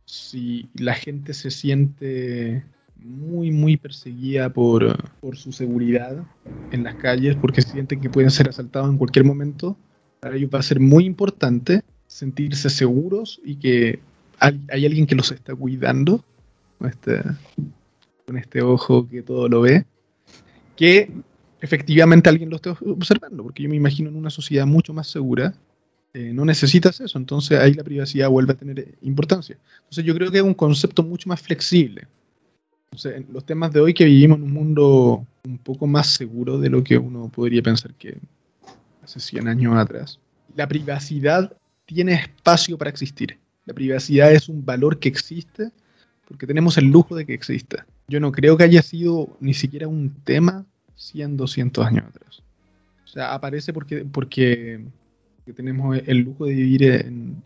si 0.05 0.69
la 0.75 0.95
gente 0.95 1.35
se 1.35 1.51
siente 1.51 2.65
muy, 2.97 3.51
muy 3.51 3.77
perseguida 3.77 4.51
por, 4.53 4.97
por 5.21 5.37
su 5.37 5.53
seguridad 5.53 6.25
en 6.73 6.85
las 6.85 6.97
calles, 6.97 7.37
porque 7.37 7.63
sienten 7.63 8.01
que 8.01 8.11
pueden 8.11 8.31
ser 8.31 8.49
asaltados 8.49 8.91
en 8.91 8.99
cualquier 8.99 9.25
momento. 9.25 9.77
Para 10.21 10.37
ellos 10.37 10.51
va 10.53 10.59
a 10.59 10.63
ser 10.63 10.81
muy 10.81 11.05
importante 11.05 11.83
sentirse 12.07 12.71
seguros 12.71 13.41
y 13.45 13.57
que 13.57 14.01
hay, 14.41 14.61
alguien 14.71 15.07
que 15.07 15.15
los 15.15 15.31
está 15.31 15.55
cuidando 15.55 16.25
este, 16.81 17.23
con 18.29 18.37
este 18.37 18.61
ojo 18.61 19.09
que 19.09 19.23
todo 19.23 19.49
lo 19.49 19.63
ve, 19.63 19.87
que 20.77 21.11
efectivamente 21.63 22.29
alguien 22.29 22.51
lo 22.51 22.57
esté 22.57 22.69
observando, 22.69 23.43
porque 23.43 23.63
yo 23.63 23.71
me 23.71 23.77
imagino 23.77 24.11
en 24.11 24.17
una 24.17 24.29
sociedad 24.29 24.67
mucho 24.67 24.93
más 24.93 25.07
segura 25.07 25.55
eh, 26.13 26.33
no 26.35 26.45
necesitas 26.45 27.01
eso, 27.01 27.17
entonces 27.19 27.59
ahí 27.59 27.73
la 27.73 27.85
privacidad 27.85 28.29
vuelve 28.29 28.53
a 28.53 28.57
tener 28.57 28.97
importancia. 29.03 29.57
Entonces 29.79 30.05
yo 30.05 30.15
creo 30.15 30.31
que 30.31 30.39
es 30.39 30.43
un 30.43 30.55
concepto 30.55 31.03
mucho 31.03 31.29
más 31.29 31.41
flexible. 31.41 32.07
Entonces, 32.91 33.25
los 33.31 33.45
temas 33.45 33.73
de 33.73 33.81
hoy 33.81 33.95
que 33.95 34.05
vivimos 34.05 34.39
en 34.39 34.45
un 34.45 34.53
mundo 34.53 35.27
un 35.45 35.59
poco 35.59 35.87
más 35.87 36.09
seguro 36.09 36.59
de 36.59 36.69
lo 36.69 36.83
que 36.83 36.99
uno 36.99 37.29
podría 37.29 37.63
pensar 37.63 37.95
que 37.95 38.19
hace 39.03 39.21
100 39.21 39.49
años 39.49 39.77
atrás, 39.77 40.19
la 40.55 40.67
privacidad 40.67 41.57
tiene 41.87 42.15
espacio 42.15 42.77
para 42.77 42.91
existir. 42.91 43.39
La 43.65 43.75
privacidad 43.75 44.33
es 44.33 44.49
un 44.49 44.65
valor 44.65 44.99
que 44.99 45.09
existe 45.09 45.71
porque 46.29 46.47
tenemos 46.47 46.77
el 46.77 46.87
lujo 46.87 47.17
de 47.17 47.25
que 47.25 47.35
exista. 47.35 47.87
Yo 48.09 48.21
no 48.21 48.33
creo 48.33 48.57
que 48.57 48.65
haya 48.65 48.83
sido 48.83 49.37
ni 49.39 49.55
siquiera 49.55 49.87
un 49.87 50.15
tema 50.25 50.65
100, 50.97 51.37
200 51.37 51.87
años 51.87 52.07
atrás. 52.07 52.43
O 53.05 53.07
sea, 53.07 53.35
aparece 53.35 53.73
porque, 53.73 54.05
porque 54.05 54.85
tenemos 55.55 55.99
el 56.07 56.19
lujo 56.19 56.47
de 56.47 56.55
vivir 56.55 56.83
en 56.85 57.43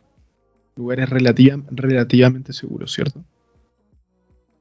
lugares 0.77 1.09
relativamente 1.11 2.53
seguros, 2.53 2.93
¿cierto? 2.93 3.25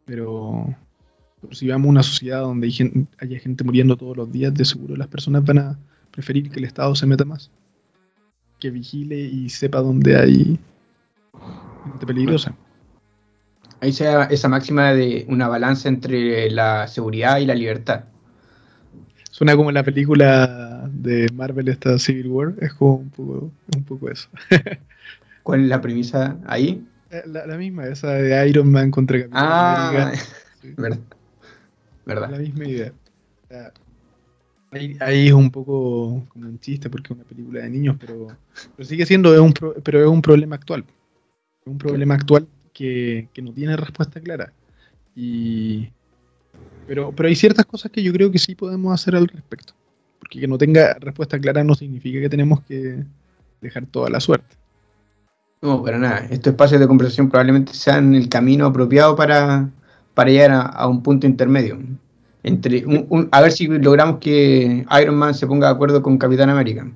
Pero, 0.05 0.75
si 1.51 1.67
vamos 1.67 1.87
a 1.87 1.89
una 1.89 2.03
sociedad 2.03 2.41
donde 2.41 2.67
hay 2.67 2.71
gente, 2.71 3.07
haya 3.19 3.39
gente 3.39 3.63
muriendo 3.63 3.95
todos 3.95 4.17
los 4.17 4.31
días, 4.31 4.53
de 4.53 4.65
seguro 4.65 4.95
las 4.95 5.07
personas 5.07 5.45
van 5.45 5.59
a 5.59 5.79
preferir 6.11 6.49
que 6.49 6.59
el 6.59 6.65
Estado 6.65 6.93
se 6.95 7.07
meta 7.07 7.25
más. 7.25 7.51
Que 8.59 8.69
vigile 8.69 9.19
y 9.19 9.49
sepa 9.49 9.81
dónde 9.81 10.17
hay 10.17 10.59
gente 11.83 12.05
peligrosa. 12.05 12.55
Ahí 13.81 13.91
sea 13.91 14.25
esa 14.25 14.47
máxima 14.47 14.93
de 14.93 15.25
una 15.27 15.47
balanza 15.47 15.89
entre 15.89 16.51
la 16.51 16.87
seguridad 16.87 17.39
y 17.39 17.47
la 17.47 17.55
libertad. 17.55 18.03
Suena 19.31 19.55
como 19.55 19.71
la 19.71 19.83
película 19.83 20.87
de 20.93 21.27
Marvel 21.33 21.67
esta 21.67 21.97
Civil 21.97 22.27
War, 22.27 22.53
es 22.61 22.73
como 22.75 22.97
un 22.97 23.09
poco, 23.09 23.51
un 23.75 23.83
poco 23.83 24.11
eso. 24.11 24.29
¿Cuál 25.43 25.63
es 25.63 25.67
la 25.67 25.81
premisa 25.81 26.37
ahí? 26.45 26.85
Eh, 27.09 27.23
la, 27.25 27.57
misma, 27.57 27.87
esa 27.87 28.11
de 28.11 28.47
Iron 28.49 28.71
Man 28.71 28.91
contra 28.91 29.17
Capitán 29.17 29.41
ah, 29.43 30.11
Verdad. 30.77 30.99
verdad. 32.05 32.29
La 32.29 32.37
misma 32.37 32.67
idea. 32.67 32.93
Ahí, 34.99 35.27
es 35.27 35.33
un 35.33 35.49
poco 35.49 36.23
como 36.29 36.45
un 36.45 36.59
chiste 36.59 36.87
porque 36.87 37.11
es 37.11 37.17
una 37.19 37.27
película 37.27 37.61
de 37.61 37.69
niños, 37.71 37.97
pero, 37.99 38.27
sigue 38.85 39.07
siendo 39.07 39.43
un, 39.43 39.53
pero 39.83 40.01
es 40.01 40.07
un 40.07 40.21
problema 40.21 40.55
actual. 40.55 40.85
Es 41.61 41.67
un 41.67 41.79
problema 41.79 42.13
actual 42.13 42.47
que, 42.81 43.27
que 43.31 43.41
no 43.43 43.53
tiene 43.53 43.77
respuesta 43.77 44.19
clara. 44.19 44.51
Y, 45.15 45.89
pero, 46.87 47.13
pero 47.15 47.29
hay 47.29 47.35
ciertas 47.35 47.65
cosas 47.65 47.91
que 47.91 48.01
yo 48.01 48.11
creo 48.11 48.31
que 48.31 48.39
sí 48.39 48.55
podemos 48.55 48.91
hacer 48.91 49.15
al 49.15 49.27
respecto. 49.27 49.73
Porque 50.19 50.39
que 50.39 50.47
no 50.47 50.57
tenga 50.57 50.95
respuesta 50.95 51.39
clara 51.39 51.63
no 51.63 51.75
significa 51.75 52.19
que 52.19 52.29
tenemos 52.29 52.61
que 52.61 53.03
dejar 53.61 53.85
toda 53.85 54.09
la 54.09 54.19
suerte. 54.19 54.55
No, 55.61 55.83
para 55.83 55.99
nada. 55.99 56.27
Estos 56.31 56.53
espacios 56.53 56.81
de 56.81 56.87
conversación 56.87 57.29
probablemente 57.29 57.73
sean 57.73 58.15
el 58.15 58.27
camino 58.29 58.65
apropiado 58.65 59.15
para, 59.15 59.69
para 60.15 60.31
llegar 60.31 60.71
a, 60.73 60.87
un 60.87 61.03
punto 61.03 61.27
intermedio. 61.27 61.79
Entre 62.41 62.83
a 63.29 63.41
ver 63.41 63.51
si 63.51 63.67
logramos 63.67 64.17
que 64.17 64.87
Iron 64.99 65.15
Man 65.15 65.35
se 65.35 65.45
ponga 65.45 65.67
de 65.67 65.73
acuerdo 65.73 66.01
con 66.01 66.17
Capitán 66.17 66.49
América. 66.49 66.91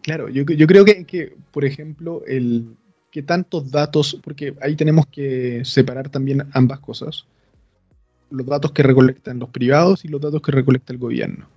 claro, 0.00 0.30
yo, 0.30 0.44
yo 0.44 0.66
creo 0.66 0.86
que, 0.86 1.04
que, 1.04 1.36
por 1.50 1.66
ejemplo, 1.66 2.22
el 2.26 2.74
que 3.10 3.22
tantos 3.22 3.70
datos, 3.70 4.18
porque 4.22 4.54
ahí 4.60 4.76
tenemos 4.76 5.06
que 5.06 5.64
separar 5.64 6.08
también 6.08 6.46
ambas 6.52 6.80
cosas 6.80 7.26
los 8.30 8.46
datos 8.46 8.72
que 8.72 8.82
recolectan 8.82 9.38
los 9.38 9.50
privados 9.50 10.04
y 10.04 10.08
los 10.08 10.20
datos 10.20 10.40
que 10.40 10.52
recolecta 10.52 10.92
el 10.92 10.98
gobierno. 10.98 11.48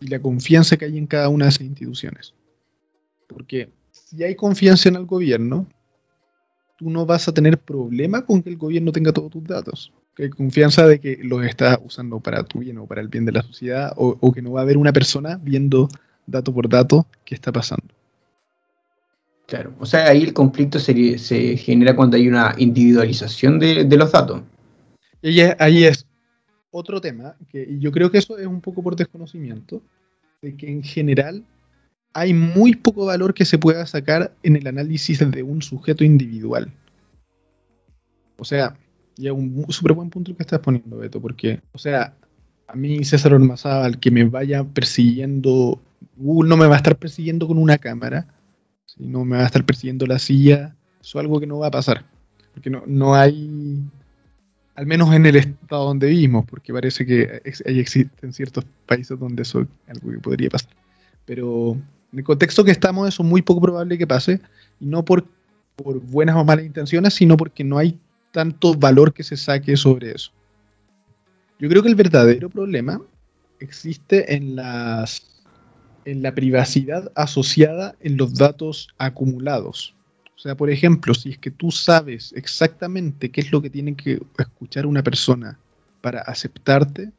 Y 0.00 0.08
la 0.08 0.20
confianza 0.20 0.76
que 0.76 0.86
hay 0.86 0.98
en 0.98 1.06
cada 1.06 1.28
una 1.28 1.44
de 1.44 1.50
esas 1.50 1.62
instituciones. 1.62 2.34
Porque 3.28 3.70
si 3.90 4.24
hay 4.24 4.34
confianza 4.34 4.88
en 4.88 4.96
el 4.96 5.06
gobierno, 5.06 5.68
tú 6.76 6.90
no 6.90 7.06
vas 7.06 7.28
a 7.28 7.34
tener 7.34 7.58
problema 7.58 8.24
con 8.24 8.42
que 8.42 8.50
el 8.50 8.56
gobierno 8.56 8.90
tenga 8.90 9.12
todos 9.12 9.30
tus 9.30 9.44
datos. 9.44 9.92
Que 10.16 10.24
hay 10.24 10.30
confianza 10.30 10.86
de 10.86 10.98
que 10.98 11.18
los 11.22 11.44
está 11.44 11.78
usando 11.84 12.18
para 12.18 12.42
tu 12.42 12.60
bien 12.60 12.78
o 12.78 12.86
para 12.86 13.00
el 13.00 13.08
bien 13.08 13.24
de 13.24 13.32
la 13.32 13.42
sociedad, 13.42 13.92
o, 13.96 14.32
que 14.32 14.42
no 14.42 14.52
va 14.52 14.60
a 14.60 14.62
haber 14.64 14.76
una 14.76 14.92
persona 14.92 15.38
viendo 15.40 15.88
dato 16.26 16.52
por 16.52 16.68
dato 16.68 17.06
qué 17.24 17.34
está 17.34 17.52
pasando. 17.52 17.94
Claro, 19.52 19.74
o 19.80 19.84
sea, 19.84 20.08
ahí 20.08 20.22
el 20.22 20.32
conflicto 20.32 20.78
se, 20.78 21.18
se 21.18 21.58
genera 21.58 21.94
cuando 21.94 22.16
hay 22.16 22.26
una 22.26 22.54
individualización 22.56 23.58
de, 23.58 23.84
de 23.84 23.96
los 23.98 24.10
datos. 24.10 24.40
Y 25.20 25.40
ahí 25.58 25.84
es 25.84 26.06
otro 26.70 27.02
tema, 27.02 27.36
que 27.50 27.76
yo 27.78 27.92
creo 27.92 28.10
que 28.10 28.16
eso 28.16 28.38
es 28.38 28.46
un 28.46 28.62
poco 28.62 28.82
por 28.82 28.96
desconocimiento, 28.96 29.82
de 30.40 30.56
que 30.56 30.70
en 30.70 30.82
general 30.82 31.44
hay 32.14 32.32
muy 32.32 32.76
poco 32.76 33.04
valor 33.04 33.34
que 33.34 33.44
se 33.44 33.58
pueda 33.58 33.84
sacar 33.84 34.34
en 34.42 34.56
el 34.56 34.66
análisis 34.66 35.18
de 35.18 35.42
un 35.42 35.60
sujeto 35.60 36.02
individual. 36.02 36.72
O 38.38 38.44
sea, 38.46 38.74
y 39.18 39.26
es 39.26 39.32
un 39.34 39.66
súper 39.68 39.92
buen 39.92 40.08
punto 40.08 40.34
que 40.34 40.44
estás 40.44 40.60
poniendo, 40.60 40.96
Beto, 40.96 41.20
porque, 41.20 41.60
o 41.72 41.78
sea, 41.78 42.14
a 42.66 42.74
mí 42.74 43.04
César 43.04 43.34
Ormazábal, 43.34 44.00
que 44.00 44.10
me 44.10 44.24
vaya 44.24 44.64
persiguiendo, 44.64 45.78
no 46.16 46.56
me 46.56 46.68
va 46.68 46.76
a 46.76 46.78
estar 46.78 46.96
persiguiendo 46.96 47.46
con 47.46 47.58
una 47.58 47.76
cámara, 47.76 48.28
no 48.98 49.24
me 49.24 49.36
va 49.36 49.44
a 49.44 49.46
estar 49.46 49.64
persiguiendo 49.64 50.06
la 50.06 50.18
silla, 50.18 50.74
eso 51.00 51.18
es 51.18 51.22
algo 51.22 51.40
que 51.40 51.46
no 51.46 51.58
va 51.58 51.68
a 51.68 51.72
pasar, 51.72 52.04
porque 52.54 52.70
no, 52.70 52.82
no 52.86 53.14
hay 53.14 53.82
al 54.74 54.86
menos 54.86 55.12
en 55.14 55.26
el 55.26 55.36
estado 55.36 55.84
donde 55.84 56.08
vivimos, 56.08 56.46
porque 56.46 56.72
parece 56.72 57.04
que 57.04 57.42
existen 57.44 58.32
ciertos 58.32 58.64
países 58.86 59.18
donde 59.18 59.42
eso 59.42 59.60
es 59.60 59.68
algo 59.86 60.10
que 60.10 60.18
podría 60.18 60.48
pasar. 60.48 60.70
Pero 61.24 61.72
en 62.12 62.18
el 62.18 62.24
contexto 62.24 62.64
que 62.64 62.70
estamos, 62.70 63.08
eso 63.08 63.22
es 63.22 63.28
muy 63.28 63.42
poco 63.42 63.60
probable 63.60 63.98
que 63.98 64.06
pase, 64.06 64.40
y 64.80 64.86
no 64.86 65.04
por, 65.04 65.26
por 65.76 66.00
buenas 66.00 66.36
o 66.36 66.44
malas 66.44 66.64
intenciones, 66.64 67.14
sino 67.14 67.36
porque 67.36 67.64
no 67.64 67.78
hay 67.78 67.98
tanto 68.32 68.74
valor 68.74 69.12
que 69.12 69.22
se 69.22 69.36
saque 69.36 69.76
sobre 69.76 70.12
eso. 70.12 70.32
Yo 71.58 71.68
creo 71.68 71.82
que 71.82 71.88
el 71.88 71.94
verdadero 71.94 72.48
problema 72.48 73.00
existe 73.60 74.34
en 74.34 74.56
las 74.56 75.31
en 76.04 76.22
la 76.22 76.34
privacidad 76.34 77.10
asociada 77.14 77.94
en 78.00 78.16
los 78.16 78.34
datos 78.34 78.88
acumulados. 78.98 79.94
O 80.36 80.38
sea, 80.38 80.56
por 80.56 80.70
ejemplo, 80.70 81.14
si 81.14 81.30
es 81.30 81.38
que 81.38 81.50
tú 81.50 81.70
sabes 81.70 82.32
exactamente 82.36 83.30
qué 83.30 83.40
es 83.40 83.52
lo 83.52 83.62
que 83.62 83.70
tiene 83.70 83.94
que 83.94 84.20
escuchar 84.38 84.86
una 84.86 85.02
persona 85.02 85.58
para 86.00 86.20
aceptarte 86.20 87.12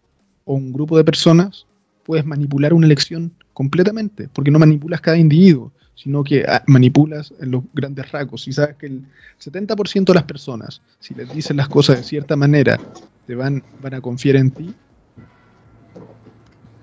o 0.46 0.56
un 0.56 0.74
grupo 0.74 0.98
de 0.98 1.06
personas, 1.06 1.66
puedes 2.04 2.25
manipular 2.25 2.74
una 2.74 2.86
elección 2.86 3.32
completamente, 3.54 4.28
porque 4.34 4.52
no 4.52 4.60
manipulas 4.60 5.00
cada 5.00 5.18
individuo, 5.18 5.72
sino 5.96 6.24
que 6.24 6.44
ah, 6.46 6.63
manipulas 6.68 7.34
en 7.40 7.52
los 7.52 7.63
grandes 7.74 8.12
rasgos. 8.12 8.44
Si 8.44 8.52
sabes 8.52 8.75
que 8.75 8.88
el 8.88 9.06
70% 9.40 10.06
de 10.06 10.13
las 10.13 10.24
personas, 10.24 10.82
si 11.00 11.13
les 11.13 11.34
dices 11.34 11.56
las 11.56 11.70
cosas 11.70 11.98
de 11.98 12.04
cierta 12.04 12.36
manera, 12.36 12.80
te 13.25 13.36
van, 13.36 13.63
van 13.82 13.94
a 13.94 14.02
confiar 14.02 14.36
en 14.36 14.52
ti, 14.52 14.74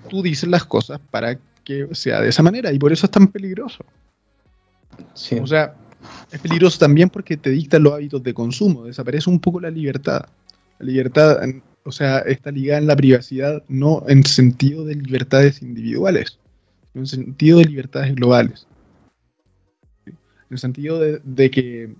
tú 0.09 0.23
dices 0.23 0.49
las 0.49 0.65
cosas 0.65 0.99
para 1.11 1.35
que 1.35 1.50
sea 1.91 2.21
de 2.21 2.29
esa 2.29 2.43
manera, 2.43 2.71
y 2.71 2.79
por 2.79 2.91
eso 2.91 3.05
es 3.05 3.11
tan 3.11 3.27
peligroso. 3.27 3.83
O 5.41 5.47
sea, 5.47 5.75
es 6.31 6.39
peligroso 6.39 6.79
también 6.79 7.09
porque 7.09 7.37
te 7.37 7.49
dictan 7.49 7.83
los 7.83 7.93
hábitos 7.93 8.23
de 8.23 8.33
consumo, 8.33 8.85
desaparece 8.85 9.29
un 9.29 9.39
poco 9.39 9.59
la 9.59 9.69
libertad. 9.69 10.25
La 10.79 10.85
libertad, 10.85 11.37
o 11.83 11.91
sea, 11.91 12.19
está 12.19 12.51
ligada 12.51 12.79
en 12.79 12.87
la 12.87 12.95
privacidad 12.95 13.63
no 13.67 14.03
en 14.07 14.23
sentido 14.25 14.85
de 14.85 14.95
libertades 14.95 15.61
individuales, 15.61 16.39
sino 16.91 17.03
en 17.03 17.07
sentido 17.07 17.59
de 17.59 17.65
libertades 17.65 18.15
globales. 18.15 18.67
En 20.05 20.15
el 20.55 20.59
sentido 20.59 20.99
de, 20.99 21.51
que 21.51 21.93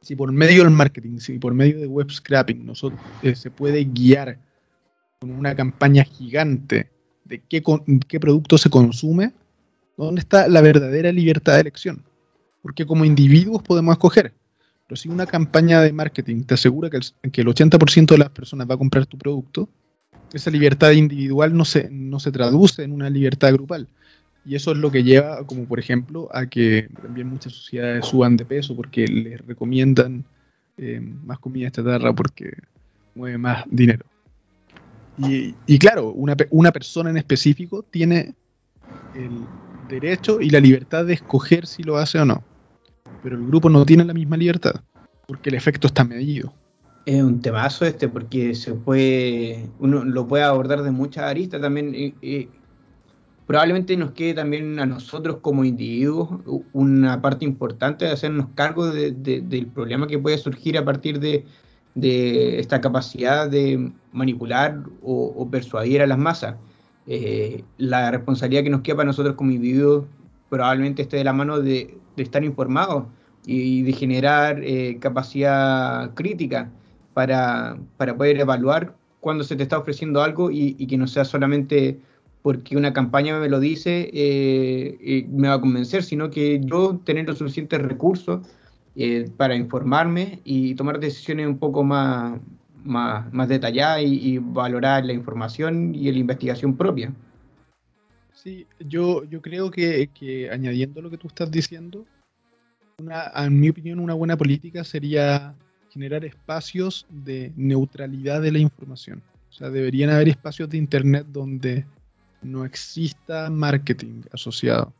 si 0.00 0.16
por 0.16 0.30
medio 0.32 0.62
del 0.64 0.72
marketing, 0.72 1.18
si 1.18 1.38
por 1.38 1.52
medio 1.52 1.80
de 1.80 1.86
web 1.86 2.10
scrapping 2.10 2.64
nosotros, 2.64 3.00
eh, 3.22 3.34
se 3.34 3.50
puede 3.50 3.84
guiar 3.84 4.38
con 5.20 5.30
una 5.30 5.54
campaña 5.54 6.04
gigante 6.04 6.93
de 7.24 7.40
qué, 7.40 7.62
qué 8.08 8.20
producto 8.20 8.58
se 8.58 8.70
consume, 8.70 9.32
¿dónde 9.96 10.20
está 10.20 10.48
la 10.48 10.60
verdadera 10.60 11.12
libertad 11.12 11.54
de 11.54 11.60
elección? 11.60 12.04
porque 12.64 12.86
como 12.86 13.04
individuos 13.04 13.62
podemos 13.62 13.92
escoger. 13.92 14.32
Pero 14.86 14.96
si 14.96 15.10
una 15.10 15.26
campaña 15.26 15.82
de 15.82 15.92
marketing 15.92 16.44
te 16.44 16.54
asegura 16.54 16.88
que 16.88 16.96
el, 16.96 17.30
que 17.30 17.42
el 17.42 17.46
80% 17.46 18.06
de 18.06 18.18
las 18.18 18.30
personas 18.30 18.66
va 18.68 18.74
a 18.74 18.78
comprar 18.78 19.04
tu 19.04 19.18
producto, 19.18 19.68
esa 20.32 20.50
libertad 20.50 20.92
individual 20.92 21.54
no 21.54 21.66
se, 21.66 21.90
no 21.90 22.18
se 22.18 22.32
traduce 22.32 22.82
en 22.82 22.92
una 22.92 23.10
libertad 23.10 23.52
grupal. 23.52 23.86
Y 24.46 24.54
eso 24.54 24.72
es 24.72 24.78
lo 24.78 24.90
que 24.90 25.04
lleva, 25.04 25.46
como 25.46 25.66
por 25.66 25.78
ejemplo, 25.78 26.30
a 26.32 26.46
que 26.46 26.88
también 27.02 27.28
muchas 27.28 27.52
sociedades 27.52 28.06
suban 28.06 28.38
de 28.38 28.46
peso 28.46 28.74
porque 28.74 29.06
les 29.08 29.46
recomiendan 29.46 30.24
eh, 30.78 31.00
más 31.00 31.38
comida 31.40 31.70
chatarra 31.70 32.14
porque 32.14 32.50
mueve 33.14 33.36
más 33.36 33.64
dinero. 33.70 34.06
Y, 35.18 35.78
claro, 35.78 36.10
una, 36.12 36.36
una, 36.50 36.72
persona 36.72 37.10
en 37.10 37.16
específico 37.16 37.82
tiene 37.82 38.34
el 39.14 39.30
derecho 39.88 40.40
y 40.40 40.50
la 40.50 40.60
libertad 40.60 41.04
de 41.04 41.14
escoger 41.14 41.66
si 41.66 41.82
lo 41.82 41.96
hace 41.98 42.18
o 42.18 42.24
no. 42.24 42.42
Pero 43.22 43.36
el 43.36 43.46
grupo 43.46 43.70
no 43.70 43.84
tiene 43.86 44.04
la 44.04 44.14
misma 44.14 44.36
libertad, 44.36 44.74
porque 45.26 45.50
el 45.50 45.56
efecto 45.56 45.86
está 45.86 46.04
medido. 46.04 46.52
Es 47.06 47.22
un 47.22 47.40
temazo 47.40 47.84
este, 47.84 48.08
porque 48.08 48.54
se 48.54 48.74
puede, 48.74 49.68
uno 49.78 50.04
lo 50.04 50.26
puede 50.26 50.42
abordar 50.42 50.82
de 50.82 50.90
muchas 50.90 51.24
aristas 51.24 51.60
también. 51.60 51.94
y 51.94 52.48
probablemente 53.46 53.96
nos 53.96 54.12
quede 54.12 54.34
también 54.34 54.78
a 54.80 54.86
nosotros 54.86 55.38
como 55.40 55.64
individuos 55.64 56.40
una 56.72 57.20
parte 57.20 57.44
importante 57.44 58.06
de 58.06 58.12
hacernos 58.12 58.48
cargo 58.54 58.90
del 58.90 59.66
problema 59.74 60.06
que 60.06 60.18
puede 60.18 60.38
surgir 60.38 60.78
a 60.78 60.84
partir 60.84 61.20
de, 61.20 61.44
esta 62.00 62.80
capacidad 62.80 63.48
de 63.48 63.92
manipular 64.12 64.82
o, 65.02 65.48
persuadir 65.50 66.02
a 66.02 66.06
las 66.06 66.18
masas. 66.18 66.56
Eh, 67.06 67.62
la 67.78 68.10
responsabilidad 68.10 68.64
que 68.64 68.70
nos 68.70 68.80
queda 68.80 68.96
para 68.96 69.06
nosotros 69.06 69.34
como 69.34 69.50
individuos 69.50 70.06
probablemente 70.48 71.02
esté 71.02 71.18
de 71.18 71.24
la 71.24 71.32
mano 71.32 71.60
de, 71.60 71.98
estar 72.16 72.42
informados 72.44 73.04
y 73.46 73.82
de 73.82 73.92
generar 73.92 74.60
eh, 74.62 74.98
capacidad 75.00 76.14
crítica 76.14 76.70
para, 77.12 77.76
poder 77.96 78.40
evaluar 78.40 78.94
cuando 79.20 79.44
se 79.44 79.56
te 79.56 79.62
está 79.62 79.78
ofreciendo 79.78 80.22
algo 80.22 80.50
y, 80.50 80.76
y 80.78 80.86
que 80.86 80.96
no 80.96 81.06
sea 81.06 81.24
solamente 81.24 82.00
porque 82.44 82.76
una 82.76 82.92
campaña 82.92 83.40
me 83.40 83.48
lo 83.48 83.58
dice, 83.58 84.10
eh, 84.12 85.26
me 85.30 85.48
va 85.48 85.54
a 85.54 85.60
convencer, 85.62 86.02
sino 86.02 86.28
que 86.28 86.60
yo 86.62 87.00
tener 87.02 87.26
los 87.26 87.38
suficientes 87.38 87.80
recursos 87.80 88.46
eh, 88.96 89.30
para 89.36 89.54
informarme 89.54 90.40
y 90.44 90.74
tomar 90.74 91.00
decisiones 91.00 91.46
un 91.46 91.58
poco 91.58 91.82
más, 91.82 92.40
más, 92.84 93.48
detalladas 93.48 94.02
y, 94.04 94.38
valorar 94.38 95.04
la 95.04 95.12
información 95.12 95.94
y 95.94 96.10
la 96.12 96.18
investigación 96.18 96.76
propia. 96.76 97.12
Sí, 98.32 98.66
yo, 98.78 99.24
yo 99.24 99.40
creo 99.40 99.70
que, 99.70 100.08
que 100.08 100.50
añadiendo 100.50 101.00
lo 101.00 101.10
que 101.10 101.18
tú 101.18 101.28
estás 101.28 101.50
diciendo, 101.50 102.04
una, 102.98 103.32
en 103.34 103.58
mi 103.58 103.70
opinión, 103.70 103.98
una 103.98 104.14
buena 104.14 104.36
política 104.36 104.84
sería 104.84 105.54
generar 105.90 106.24
espacios 106.24 107.06
de 107.08 107.52
neutralidad 107.56 108.42
de 108.42 108.52
la 108.52 108.58
información. 108.58 109.22
O 109.48 109.52
sea, 109.52 109.70
deberían 109.70 110.10
haber 110.10 110.28
espacios 110.28 110.68
de 110.68 110.78
Internet 110.78 111.26
donde 111.30 111.86
no 112.42 112.64
exista 112.64 113.48
marketing 113.50 114.22
asociado. 114.32 114.92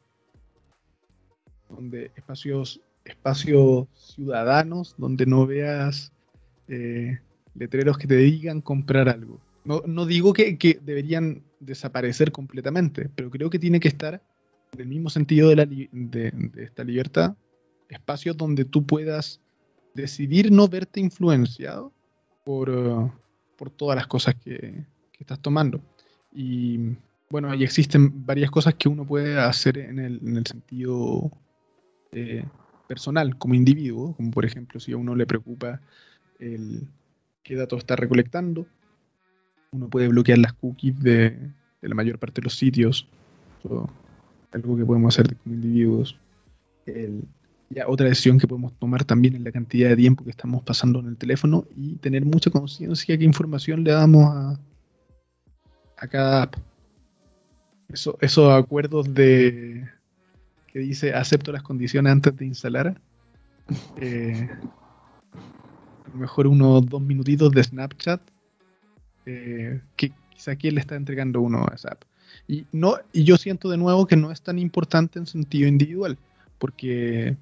Donde 1.68 2.12
espacios, 2.14 2.80
espacios 3.04 3.86
ciudadanos, 3.94 4.94
donde 4.98 5.26
no 5.26 5.46
veas 5.46 6.12
eh, 6.68 7.18
letreros 7.54 7.98
que 7.98 8.06
te 8.06 8.16
digan 8.16 8.60
comprar 8.60 9.08
algo. 9.08 9.40
No, 9.64 10.04
digo 10.04 10.34
que, 10.34 10.78
deberían 10.82 11.42
desaparecer 11.58 12.32
completamente, 12.32 13.08
pero 13.14 13.30
creo 13.30 13.48
que 13.48 13.58
tiene 13.58 13.80
que 13.80 13.88
estar, 13.88 14.22
en 14.72 14.80
el 14.80 14.86
mismo 14.86 15.08
sentido 15.08 15.48
de, 15.48 15.56
la 15.56 15.64
de, 15.64 16.32
esta 16.56 16.84
libertad, 16.84 17.34
espacios 17.88 18.36
donde 18.36 18.66
tú 18.66 18.84
puedas 18.84 19.40
decidir 19.94 20.52
no 20.52 20.68
verte 20.68 21.00
influenciado 21.00 21.92
por, 22.44 22.68
uh, 22.68 23.10
por 23.56 23.70
todas 23.70 23.96
las 23.96 24.06
cosas 24.06 24.34
que, 24.34 24.84
que 25.12 25.20
estás 25.20 25.40
tomando. 25.40 25.80
Y 26.34 26.96
bueno, 27.30 27.54
y 27.54 27.64
existen 27.64 28.24
varias 28.26 28.50
cosas 28.50 28.74
que 28.74 28.88
uno 28.88 29.04
puede 29.04 29.38
hacer 29.38 29.78
en 29.78 29.98
el, 29.98 30.46
sentido 30.46 31.30
eh, 32.12 32.44
personal, 32.86 33.36
como 33.38 33.54
individuo, 33.54 34.14
como 34.16 34.30
por 34.30 34.44
ejemplo 34.44 34.80
si 34.80 34.92
a 34.92 34.96
uno 34.96 35.14
le 35.14 35.26
preocupa 35.26 35.80
el 36.38 36.86
qué 37.42 37.56
datos 37.56 37.78
está 37.78 37.96
recolectando, 37.96 38.66
uno 39.72 39.88
puede 39.88 40.08
bloquear 40.08 40.38
las 40.38 40.52
cookies 40.54 41.00
de, 41.00 41.50
la 41.82 41.94
mayor 41.94 42.18
parte 42.18 42.40
de 42.40 42.44
los 42.44 42.56
sitios, 42.56 43.06
algo 44.52 44.76
que 44.76 44.84
podemos 44.84 45.14
hacer 45.14 45.36
como 45.36 45.54
individuos. 45.54 46.18
ya 47.70 47.88
otra 47.88 48.08
decisión 48.08 48.38
que 48.38 48.46
podemos 48.46 48.72
tomar 48.78 49.04
también 49.04 49.34
es 49.34 49.40
la 49.42 49.52
cantidad 49.52 49.88
de 49.88 49.96
tiempo 49.96 50.24
que 50.24 50.30
estamos 50.30 50.62
pasando 50.62 51.00
en 51.00 51.06
el 51.06 51.16
teléfono 51.16 51.64
y 51.76 51.96
tener 51.96 52.24
mucha 52.24 52.50
conciencia 52.50 53.18
qué 53.18 53.24
información 53.24 53.84
le 53.84 53.92
damos 53.92 54.24
a, 54.34 54.60
a 55.96 56.08
cada 56.08 56.42
app 56.42 56.56
esos 57.88 58.52
acuerdos 58.52 59.12
de 59.12 59.88
que 60.74 60.80
dice 60.80 61.14
acepto 61.14 61.52
las 61.52 61.62
condiciones 61.62 62.10
antes 62.10 62.36
de 62.36 62.46
instalar. 62.46 63.00
Eh, 63.96 64.48
mejor 66.12 66.48
unos 66.48 66.84
dos 66.84 67.00
minutitos 67.00 67.52
de 67.52 67.62
Snapchat. 67.62 68.20
Eh, 69.24 69.80
que 69.96 70.12
quizá 70.30 70.56
quién 70.56 70.74
le 70.74 70.80
está 70.80 70.96
entregando 70.96 71.40
uno 71.40 71.64
a 71.64 71.74
esa 71.76 71.92
app. 71.92 72.02
Y, 72.48 72.66
no, 72.72 72.96
y 73.12 73.22
yo 73.22 73.36
siento 73.36 73.70
de 73.70 73.76
nuevo 73.76 74.06
que 74.06 74.16
no 74.16 74.32
es 74.32 74.42
tan 74.42 74.58
importante 74.58 75.20
en 75.20 75.26
sentido 75.26 75.68
individual, 75.68 76.18
porque 76.58 77.36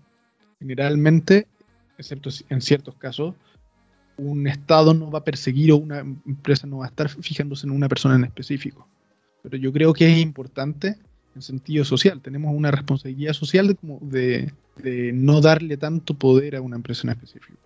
generalmente, 0.61 1.47
excepto 1.97 2.29
en 2.51 2.61
ciertos 2.61 2.95
casos, 2.97 3.35
un 4.19 4.47
Estado 4.47 4.93
no 4.93 5.11
va 5.11 5.21
a 5.21 5.25
perseguir 5.25 5.73
o 5.73 5.79
una 5.79 6.01
empresa 6.01 6.67
no 6.67 6.79
va 6.79 6.85
a 6.85 6.89
estar 6.89 7.09
fijándose 7.09 7.67
en 7.67 7.73
una 7.73 7.89
persona 7.89 8.15
en 8.15 8.25
específico 8.25 8.87
pero 9.43 9.57
yo 9.57 9.73
creo 9.73 9.93
que 9.93 10.11
es 10.11 10.19
importante 10.19 10.97
en 11.35 11.43
sentido 11.43 11.85
social. 11.85 12.21
Tenemos 12.21 12.55
una 12.55 12.71
responsabilidad 12.71 13.33
social 13.33 13.69
de, 13.69 13.75
como 13.75 13.99
de, 14.03 14.53
no 15.15 15.41
darle 15.41 15.77
tanto 15.77 16.15
poder 16.15 16.57
a 16.57 16.61
una 16.61 16.77
empresa 16.77 17.03
en 17.05 17.11
específico. 17.11 17.59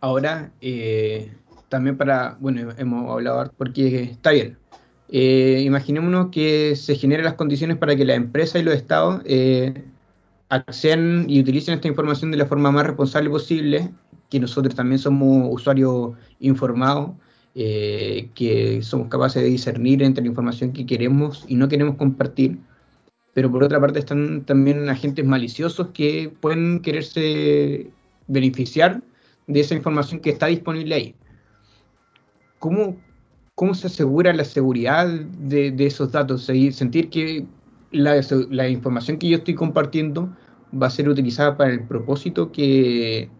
Ahora, 0.00 0.52
eh, 0.60 1.32
también 1.68 1.96
para, 1.96 2.36
bueno, 2.40 2.70
hemos 2.76 3.10
hablado 3.10 3.52
porque 3.56 4.02
está 4.02 4.30
bien. 4.30 4.56
Eh, 5.10 5.62
imaginémonos 5.64 6.28
que 6.30 6.76
se 6.76 6.94
generen 6.94 7.24
las 7.24 7.34
condiciones 7.34 7.78
para 7.78 7.96
que 7.96 8.04
la 8.04 8.14
empresa 8.14 8.58
y 8.58 8.62
los 8.62 8.74
estados 8.74 9.22
eh, 9.24 9.84
accedan 10.50 11.24
y 11.28 11.40
utilicen 11.40 11.74
esta 11.74 11.88
información 11.88 12.30
de 12.30 12.36
la 12.36 12.46
forma 12.46 12.70
más 12.70 12.86
responsable 12.86 13.30
posible, 13.30 13.90
que 14.28 14.38
nosotros 14.38 14.74
también 14.74 14.98
somos 14.98 15.48
usuarios 15.50 16.12
informados 16.40 17.12
eh, 17.60 18.30
que 18.36 18.82
somos 18.82 19.08
capaces 19.08 19.42
de 19.42 19.48
discernir 19.48 20.02
entre 20.04 20.22
la 20.22 20.28
información 20.28 20.72
que 20.72 20.86
queremos 20.86 21.44
y 21.48 21.56
no 21.56 21.68
queremos 21.68 21.96
compartir. 21.96 22.58
Pero 23.38 23.52
por 23.52 23.62
otra 23.62 23.80
parte 23.80 24.00
están 24.00 24.42
también 24.44 24.88
agentes 24.88 25.24
maliciosos 25.24 25.90
que 25.94 26.28
pueden 26.40 26.80
quererse 26.80 27.88
beneficiar 28.26 29.00
de 29.46 29.60
esa 29.60 29.76
información 29.76 30.18
que 30.18 30.30
está 30.30 30.46
disponible 30.46 30.92
ahí. 30.92 31.14
¿Cómo, 32.58 32.96
cómo 33.54 33.74
se 33.74 33.86
asegura 33.86 34.32
la 34.32 34.42
seguridad 34.42 35.06
de, 35.06 35.72
esos 35.78 36.10
datos? 36.10 36.46
Sentir 36.46 37.10
que 37.10 37.46
la, 37.92 38.20
la 38.50 38.68
información 38.68 39.18
que 39.18 39.28
yo 39.28 39.36
estoy 39.36 39.54
compartiendo 39.54 40.36
va 40.74 40.88
a 40.88 40.90
ser 40.90 41.08
utilizada 41.08 41.56
para 41.56 41.70
el 41.70 41.86
propósito 41.86 42.50
que, 42.50 43.30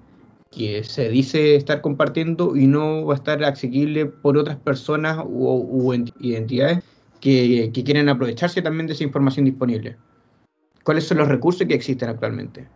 que 0.52 0.84
se 0.84 1.08
dice 1.08 1.56
estar 1.56 1.80
compartiendo 1.80 2.54
y 2.54 2.68
no 2.68 3.04
va 3.04 3.14
a 3.14 3.16
estar 3.16 3.42
accesible 3.42 4.06
por 4.06 4.38
otras 4.38 4.58
personas 4.58 5.18
u, 5.26 5.92
identidades 6.20 6.84
que, 7.20 7.70
quieren 7.84 8.08
aprovecharse 8.08 8.62
también 8.62 8.86
de 8.86 8.92
esa 8.92 9.04
información 9.04 9.44
disponible. 9.44 9.96
¿Cuáles 10.82 11.04
son 11.04 11.18
los 11.18 11.28
recursos 11.28 11.66
que 11.66 11.74
existen 11.74 12.08
actualmente? 12.08 12.66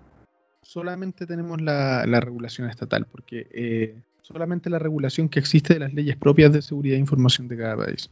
Solamente 0.63 1.27
tenemos 1.27 1.61
la, 1.61 2.05
regulación 2.21 2.69
estatal, 2.69 3.07
porque 3.11 3.49
eh, 3.53 4.01
solamente 4.23 4.71
la 4.71 4.79
regulación 4.79 5.29
que 5.29 5.39
existe 5.39 5.75
de 5.75 5.81
las 5.81 5.95
leyes 5.95 6.17
propias 6.17 6.53
de 6.53 6.63
seguridad 6.63 6.97
e 6.97 7.01
información 7.01 7.49
de 7.49 7.57
cada 7.57 7.77
país. 7.77 8.11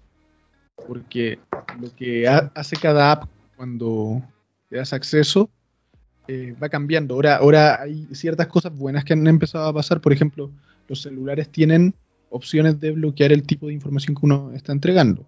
Porque 0.87 1.39
lo 1.81 1.95
que 1.95 2.27
hace 2.27 2.77
cada 2.77 3.13
app 3.13 3.29
cuando 3.57 4.23
le 4.71 4.79
das 4.79 4.93
acceso 4.93 5.51
eh, 6.29 6.55
va 6.63 6.69
cambiando. 6.69 7.15
Ahora, 7.15 7.37
ahora 7.37 7.83
hay 7.83 8.07
ciertas 8.13 8.47
cosas 8.47 8.75
buenas 8.75 9.05
que 9.05 9.13
han 9.13 9.27
empezado 9.27 9.69
a 9.69 9.75
pasar. 9.75 10.01
Por 10.01 10.13
ejemplo, 10.13 10.51
los 10.89 11.03
celulares 11.03 11.49
tienen 11.51 11.95
opciones 12.31 12.81
de 12.81 12.93
bloquear 12.93 13.33
el 13.33 13.43
tipo 13.43 13.67
de 13.67 13.75
información 13.75 14.15
que 14.15 14.27
uno 14.27 14.53
está 14.55 14.73
entregando. 14.73 15.27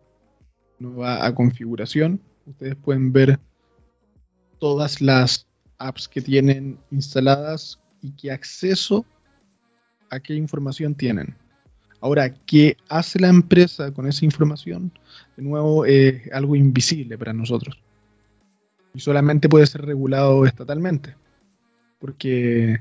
Uno 0.82 0.96
va 0.96 1.24
a 1.24 1.32
configuración. 1.32 2.20
Ustedes 2.44 2.74
pueden 2.74 3.12
ver 3.12 3.38
todas 4.58 5.00
las 5.00 5.46
apps 5.78 6.08
que 6.08 6.20
tienen 6.20 6.78
instaladas 6.90 7.78
y 8.00 8.10
qué 8.12 8.32
acceso 8.32 9.04
a 10.10 10.18
qué 10.18 10.34
información 10.34 10.96
tienen. 10.96 11.36
Ahora, 12.00 12.34
¿qué 12.34 12.76
hace 12.88 13.20
la 13.20 13.28
empresa 13.28 13.92
con 13.92 14.08
esa 14.08 14.24
información? 14.24 14.90
De 15.36 15.44
nuevo, 15.44 15.84
es 15.84 16.30
algo 16.32 16.56
invisible 16.56 17.16
para 17.16 17.32
nosotros 17.32 17.78
y 18.92 18.98
solamente 18.98 19.48
puede 19.48 19.66
ser 19.66 19.82
regulado 19.82 20.46
estatalmente. 20.46 21.14
Porque 22.00 22.80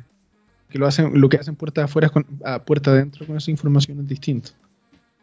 lo, 0.72 0.88
hacen, 0.88 1.22
lo 1.22 1.30
que 1.30 1.38
hacen 1.38 1.56
puertas 1.56 1.86
afuera 1.86 2.10
con, 2.10 2.26
a 2.44 2.64
puerta 2.64 2.92
adentro 2.92 3.28
con 3.28 3.38
esa 3.38 3.52
información 3.52 4.00
es 4.00 4.08
distinto. 4.08 4.52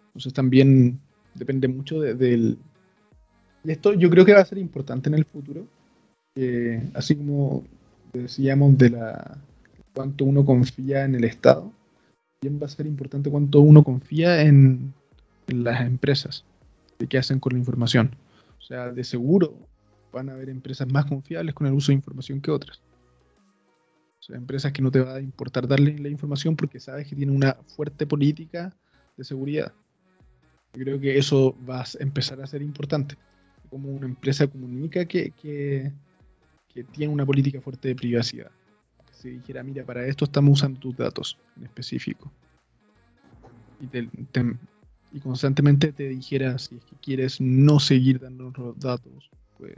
Entonces 0.08 0.32
también 0.32 1.00
depende 1.34 1.68
mucho 1.68 2.00
del... 2.00 2.58
y 3.64 3.70
esto 3.70 3.92
yo 3.94 4.10
creo 4.10 4.24
que 4.24 4.34
va 4.34 4.40
a 4.40 4.44
ser 4.44 4.58
importante 4.58 5.08
en 5.08 5.14
el 5.14 5.24
futuro. 5.24 5.66
así 6.94 7.16
como 7.16 7.64
decíamos 8.12 8.78
de 8.78 8.90
la 8.90 9.38
cuánto 9.94 10.24
uno 10.24 10.44
confía 10.44 11.04
en 11.04 11.14
el 11.14 11.24
Estado, 11.24 11.72
también 12.40 12.62
va 12.62 12.66
a 12.66 12.70
ser 12.70 12.86
importante 12.86 13.30
cuánto 13.30 13.60
uno 13.60 13.82
confía 13.82 14.42
en, 14.42 14.94
en 15.48 15.64
las 15.64 15.80
empresas, 15.80 16.44
de 16.98 17.06
qué 17.08 17.18
hacen 17.18 17.40
con 17.40 17.54
la 17.54 17.58
información. 17.58 18.14
O 18.58 18.62
sea, 18.62 18.92
de 18.92 19.02
seguro 19.02 19.54
van 20.12 20.28
a 20.28 20.34
haber 20.34 20.48
empresas 20.48 20.90
más 20.90 21.06
confiables 21.06 21.54
con 21.54 21.66
el 21.66 21.72
uso 21.72 21.92
de 21.92 21.96
información 21.96 22.40
que 22.40 22.50
otras. 22.50 22.80
O 24.20 24.22
sea, 24.22 24.36
empresas 24.36 24.72
que 24.72 24.82
no 24.82 24.90
te 24.90 25.00
va 25.00 25.16
a 25.16 25.20
importar 25.20 25.66
darle 25.66 25.98
la 25.98 26.08
información 26.08 26.56
porque 26.56 26.80
sabes 26.80 27.08
que 27.08 27.16
tiene 27.16 27.32
una 27.32 27.54
fuerte 27.76 28.06
política 28.06 28.74
de 29.16 29.24
seguridad. 29.24 29.72
Yo 30.74 30.84
creo 30.84 31.00
que 31.00 31.18
eso 31.18 31.56
va 31.68 31.80
a 31.80 31.86
empezar 31.98 32.40
a 32.40 32.46
ser 32.46 32.62
importante. 32.62 33.16
Como 33.70 33.90
una 33.90 34.06
empresa 34.06 34.46
comunica 34.46 35.04
que, 35.04 35.30
que, 35.32 35.92
tiene 36.92 37.12
una 37.12 37.26
política 37.26 37.60
fuerte 37.60 37.88
de 37.88 37.96
privacidad. 37.96 38.50
Si 39.10 39.30
dijera, 39.30 39.64
mira, 39.64 39.84
para 39.84 40.06
esto 40.06 40.24
estamos 40.24 40.58
usando 40.58 40.78
tus 40.78 40.96
datos 40.96 41.36
en 41.56 41.64
específico. 41.64 42.30
Y, 43.80 45.20
constantemente 45.20 45.92
te 45.92 46.08
dijera, 46.08 46.56
si 46.58 46.76
es 46.76 46.84
que 46.84 46.96
quieres 46.96 47.40
no 47.40 47.80
seguir 47.80 48.20
dando 48.20 48.52
los 48.56 48.78
datos, 48.78 49.30
pues 49.56 49.74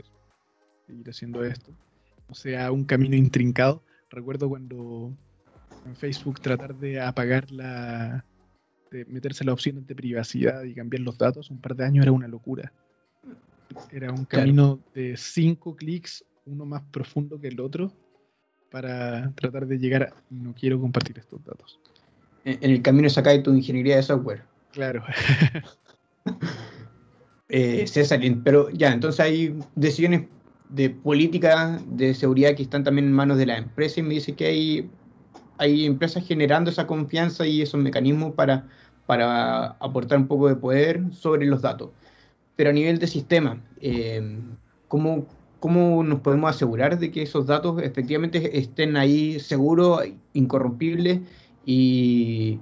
seguir 0.85 1.09
haciendo 1.09 1.43
esto. 1.43 1.71
O 2.29 2.35
sea, 2.35 2.71
un 2.71 2.83
camino 2.83 3.15
intrincado. 3.15 3.81
Recuerdo 4.09 4.47
cuando 4.47 5.11
en 5.85 5.95
Facebook 5.95 6.39
tratar 6.39 6.75
de 6.75 7.01
apagar 7.01 7.49
la, 7.51 8.25
de 8.91 9.05
meterse 9.05 9.43
la 9.43 9.53
opción 9.53 9.85
de 9.85 9.95
privacidad 9.95 10.63
y 10.63 10.75
cambiar 10.75 11.01
los 11.01 11.17
datos, 11.17 11.49
un 11.49 11.59
par 11.59 11.75
de 11.75 11.85
años 11.85 12.03
era 12.03 12.11
una 12.11 12.27
locura. 12.27 12.71
Era 13.91 14.11
un 14.11 14.25
camino 14.25 14.79
de 14.93 15.15
cinco 15.17 15.75
clics, 15.75 16.23
uno 16.45 16.65
más 16.65 16.81
profundo 16.91 17.39
que 17.39 17.47
el 17.49 17.59
otro, 17.59 17.91
para 18.71 19.31
tratar 19.33 19.67
de 19.67 19.77
llegar 19.77 20.03
a 20.03 20.13
no 20.29 20.53
quiero 20.53 20.79
compartir 20.79 21.17
estos 21.19 21.43
datos. 21.43 21.79
En, 22.45 22.57
el 22.61 22.81
camino 22.81 23.09
saca 23.09 23.31
de 23.31 23.39
tu 23.39 23.53
ingeniería 23.53 23.97
de 23.97 24.03
software. 24.03 24.43
Claro. 24.71 25.03
eh, 27.49 27.85
César, 27.85 28.19
pero 28.43 28.69
ya, 28.69 28.93
entonces 28.93 29.19
hay 29.19 29.59
decisiones 29.75 30.27
de 30.69 30.89
política 30.89 31.81
de 31.87 32.13
seguridad 32.13 32.55
que 32.55 32.63
están 32.63 32.83
también 32.83 33.07
en 33.07 33.13
manos 33.13 33.37
de 33.37 33.45
la 33.45 33.57
empresa 33.57 33.99
y 33.99 34.03
me 34.03 34.13
dice 34.13 34.33
que 34.35 34.45
hay 34.45 34.89
hay 35.61 35.85
empresas 35.85 36.25
generando 36.25 36.71
esa 36.71 36.87
confianza 36.87 37.45
y 37.45 37.61
esos 37.61 37.79
mecanismos 37.79 38.33
para, 38.33 38.67
para 39.05 39.67
aportar 39.79 40.17
un 40.17 40.27
poco 40.27 40.47
de 40.47 40.55
poder 40.55 41.03
sobre 41.11 41.45
los 41.45 41.61
datos. 41.61 41.91
Pero 42.55 42.69
a 42.69 42.73
nivel 42.73 42.99
de 42.99 43.07
sistema, 43.07 43.61
eh, 43.79 44.39
¿cómo, 44.87 45.25
¿cómo, 45.59 46.03
nos 46.03 46.19
podemos 46.19 46.49
asegurar 46.49 46.99
de 46.99 47.11
que 47.11 47.23
esos 47.23 47.47
datos 47.47 47.81
efectivamente 47.81 48.57
estén 48.57 48.97
ahí 48.97 49.39
seguros, 49.39 50.03
incorrompibles 50.33 51.21
y, 51.65 52.59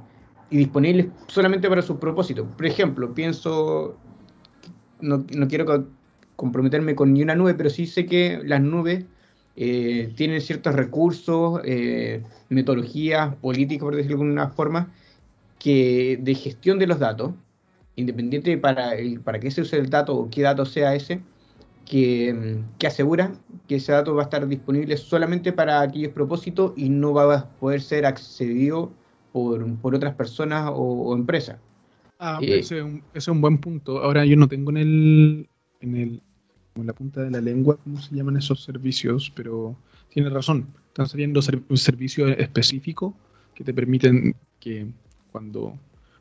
disponibles 0.52 1.08
solamente 1.28 1.69
para 1.69 1.82
sus 1.82 1.97
propósitos? 1.97 2.47
Por 2.56 2.65
ejemplo, 2.65 3.13
pienso, 3.13 3.97
no, 5.02 5.25
no 5.36 5.47
quiero 5.47 5.88
comprometerme 6.36 6.95
con 6.95 7.13
ni 7.13 7.21
una 7.21 7.36
nube, 7.36 7.54
pero 7.54 7.69
sí 7.69 7.86
sé 7.86 8.06
que 8.06 8.41
las 8.45 8.62
nubes 8.62 9.06
eh, 9.62 10.13
tienen 10.15 10.39
ciertos 10.39 10.73
recursos, 10.73 11.60
eh, 11.65 12.23
metodologías 12.47 13.36
políticas, 13.36 13.84
por 13.84 13.95
decirlo 13.97 14.19
de 14.19 14.23
alguna 14.23 14.47
forma, 14.47 14.93
que 15.60 16.17
de 16.21 16.34
gestión 16.34 16.80
de 16.80 16.88
los 16.88 16.99
datos, 16.99 17.34
independiente 17.99 18.57
para, 18.57 18.95
el, 18.95 19.19
para 19.21 19.39
qué 19.39 19.51
se 19.51 19.62
use 19.62 19.77
el 19.77 19.89
dato 19.89 20.15
o 20.15 20.29
qué 20.29 20.41
dato 20.41 20.65
sea 20.65 20.95
ese, 20.95 21.21
que, 21.85 22.62
que, 22.77 22.88
asegura 22.88 23.31
que 23.67 23.75
ese 23.75 23.91
dato 23.91 24.13
va 24.15 24.21
a 24.21 24.25
estar 24.25 24.47
disponible 24.47 24.95
solamente 24.97 25.53
para 25.53 25.81
aquellos 25.81 26.13
propósitos 26.13 26.73
y 26.75 26.89
no 26.89 27.13
va 27.13 27.35
a 27.35 27.49
poder 27.49 27.81
ser 27.81 28.05
accedido 28.05 28.91
por, 29.31 29.75
por 29.77 29.95
otras 29.95 30.13
personas 30.15 30.71
o, 30.73 31.15
empresas. 31.15 31.57
Ah, 32.19 32.39
eh, 32.41 32.59
ese, 32.59 32.77
es 32.77 32.83
un, 32.83 32.97
ese, 32.97 33.03
es 33.13 33.27
un, 33.27 33.41
buen 33.41 33.57
punto. 33.57 34.03
Ahora 34.03 34.25
yo 34.25 34.35
no 34.35 34.47
tengo 34.47 34.71
en 34.71 34.77
el, 34.77 35.49
en 35.79 35.95
el 35.95 36.21
en 36.81 36.88
la 36.88 36.93
punta 36.93 37.21
de 37.21 37.31
la 37.31 37.41
lengua 37.41 37.77
cómo 37.83 37.99
se 37.99 38.15
llaman 38.15 38.38
esos 38.38 38.63
servicios, 38.63 39.31
pero 39.35 39.75
tiene 40.09 40.29
razón. 40.29 40.67
Están 40.88 41.07
saliendo 41.07 41.39
un 41.69 41.77
servicio 41.77 42.27
específico 42.27 43.15
que 43.53 43.63
te 43.63 43.73
permiten 43.73 44.35
que 44.59 44.88
cuando, 45.31 45.77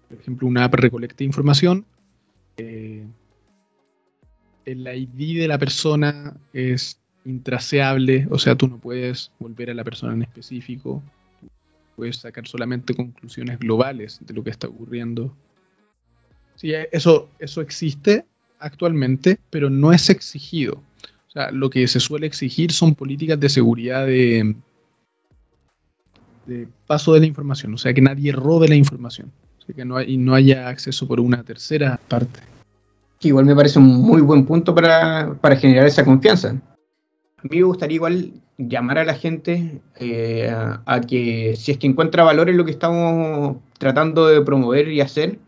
por 0.08 0.18
ejemplo, 0.18 0.48
una 0.48 0.64
app 0.64 0.74
recolecte 0.74 1.24
información, 1.24 1.84
eh, 2.56 3.06
el 4.64 4.86
ID 4.86 5.40
de 5.40 5.48
la 5.48 5.58
persona 5.58 6.36
es 6.52 7.00
intraseable, 7.24 8.26
o 8.30 8.38
sea, 8.38 8.54
tú 8.54 8.68
no 8.68 8.78
puedes 8.78 9.30
volver 9.38 9.70
a 9.70 9.74
la 9.74 9.84
persona 9.84 10.14
en 10.14 10.22
específico, 10.22 11.02
puedes 11.96 12.16
sacar 12.16 12.46
solamente 12.46 12.94
conclusiones 12.94 13.58
globales 13.58 14.18
de 14.24 14.34
lo 14.34 14.42
que 14.42 14.50
está 14.50 14.68
ocurriendo. 14.68 15.34
Sí, 16.54 16.72
eso, 16.92 17.28
eso 17.38 17.60
existe, 17.60 18.24
actualmente, 18.58 19.38
pero 19.50 19.70
no 19.70 19.92
es 19.92 20.10
exigido. 20.10 20.82
O 21.28 21.30
sea, 21.30 21.50
lo 21.50 21.70
que 21.70 21.86
se 21.86 22.00
suele 22.00 22.26
exigir 22.26 22.72
son 22.72 22.94
políticas 22.94 23.38
de 23.38 23.48
seguridad 23.48 24.06
de 24.06 24.54
paso 26.86 27.12
de 27.12 27.20
la 27.20 27.26
información, 27.26 27.74
o 27.74 27.78
sea, 27.78 27.92
que 27.92 28.00
nadie 28.00 28.32
robe 28.32 28.68
la 28.68 28.74
información, 28.74 29.30
que 29.74 29.84
no, 29.84 29.96
hay, 29.96 30.16
no 30.16 30.34
haya 30.34 30.68
acceso 30.68 31.06
por 31.06 31.20
una 31.20 31.42
tercera 31.42 31.98
parte. 32.08 32.40
igual 33.20 33.44
me 33.44 33.54
parece 33.54 33.78
un 33.78 33.86
muy 33.86 34.20
buen 34.20 34.44
punto 34.44 34.74
para, 34.74 35.36
generar 35.56 35.86
esa 35.86 36.04
confianza. 36.04 36.50
A 37.38 37.42
mí 37.42 37.58
me 37.58 37.62
gustaría 37.62 37.96
igual 37.96 38.32
llamar 38.56 38.98
a 38.98 39.04
la 39.04 39.14
gente 39.14 39.80
eh, 39.96 40.50
a 40.50 41.00
que 41.00 41.54
si 41.56 41.72
es 41.72 41.78
que 41.78 41.86
encuentra 41.86 42.24
valor 42.24 42.48
en 42.48 42.56
lo 42.56 42.64
que 42.64 42.72
estamos 42.72 43.56
tratando 43.78 44.26
de 44.26 44.42
promover 44.42 44.88
y 44.88 45.00
hacer, 45.00 45.38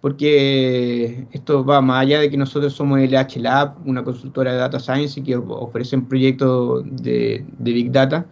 porque 0.00 1.26
esto 1.32 1.64
va 1.64 1.80
más 1.80 2.02
allá 2.02 2.20
de 2.20 2.30
que 2.30 2.36
nosotros 2.36 2.72
somos 2.72 3.00
LH 3.00 3.38
Lab, 3.38 3.76
una 3.84 4.02
consultora 4.02 4.52
de 4.52 4.58
Data 4.58 4.80
Science 4.80 5.20
y 5.20 5.22
que 5.22 5.36
ofrecen 5.36 6.06
proyectos 6.06 6.84
de, 7.02 7.44
Big 7.58 7.92
Data, 7.92 8.26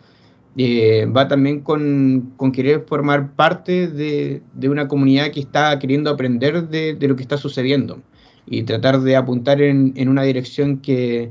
eh, 0.56 1.06
va 1.06 1.28
también 1.28 1.61
con, 1.61 2.32
querer 2.52 2.84
formar 2.87 3.32
parte 3.34 3.88
de, 3.88 4.42
una 4.68 4.88
comunidad 4.88 5.30
que 5.30 5.40
está 5.40 5.78
queriendo 5.78 6.11
aprender 6.11 6.68
de, 6.68 6.96
lo 7.00 7.16
que 7.16 7.22
está 7.22 7.37
sucediendo 7.37 8.00
y 8.46 8.62
tratar 8.62 9.00
de 9.00 9.16
apuntar 9.16 9.61
en, 9.62 10.08
una 10.08 10.22
dirección 10.22 10.78
que, 10.78 11.30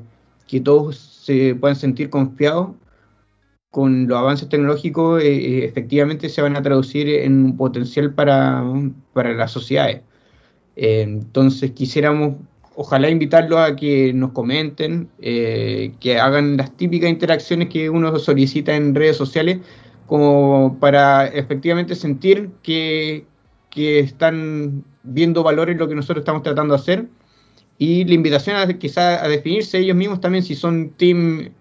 todos 0.64 0.98
se 0.98 1.56
puedan 1.56 1.76
sentir 1.76 2.10
confiados 2.10 2.70
con 3.70 4.08
los 4.08 4.18
avances 4.18 4.50
tecnológicos, 4.50 5.22
eh, 5.22 5.28
eh, 5.28 5.66
efectivamente 5.66 6.30
se 6.30 6.42
van 6.42 6.56
a 6.56 6.62
traducir 6.62 7.10
en 7.10 7.46
un 7.46 7.58
potencial 7.58 8.14
para, 8.14 8.64
para 9.14 9.34
las 9.34 9.52
sociedades. 9.52 10.02
Eh, 10.76 11.02
entonces 11.02 11.72
quisiéramos, 11.72 12.36
ojalá 12.80 13.10
invitarlos 13.10 13.60
a 13.60 13.76
que 13.76 14.14
nos 14.14 14.34
comenten, 14.34 15.10
eh, 15.20 15.94
que 16.00 16.20
hagan 16.20 16.58
las 16.58 16.78
típicas 16.78 17.10
interacciones 17.10 17.70
que 17.70 17.90
uno 17.90 18.18
solicita 18.20 18.76
en 18.76 18.94
redes 18.94 19.18
sociales, 19.18 19.58
como 20.06 20.78
para 20.80 21.26
efectivamente 21.26 21.96
sentir 21.96 22.52
que, 22.62 23.26
están 23.76 24.84
viendo 25.04 25.44
valor 25.44 25.70
en 25.70 25.78
lo 25.78 25.88
que 25.88 25.94
nosotros 25.94 26.22
estamos 26.22 26.42
tratando 26.42 26.74
de 26.74 26.80
hacer. 26.80 27.06
Y 27.78 28.06
la 28.06 28.16
invitación 28.16 28.56
a 28.56 28.68
quizá 28.80 29.24
a 29.24 29.28
definirse 29.28 29.78
ellos 29.78 29.96
mismos 29.96 30.20
también 30.20 30.44
si 30.44 30.56
son 30.56 30.90
Team 30.98 31.52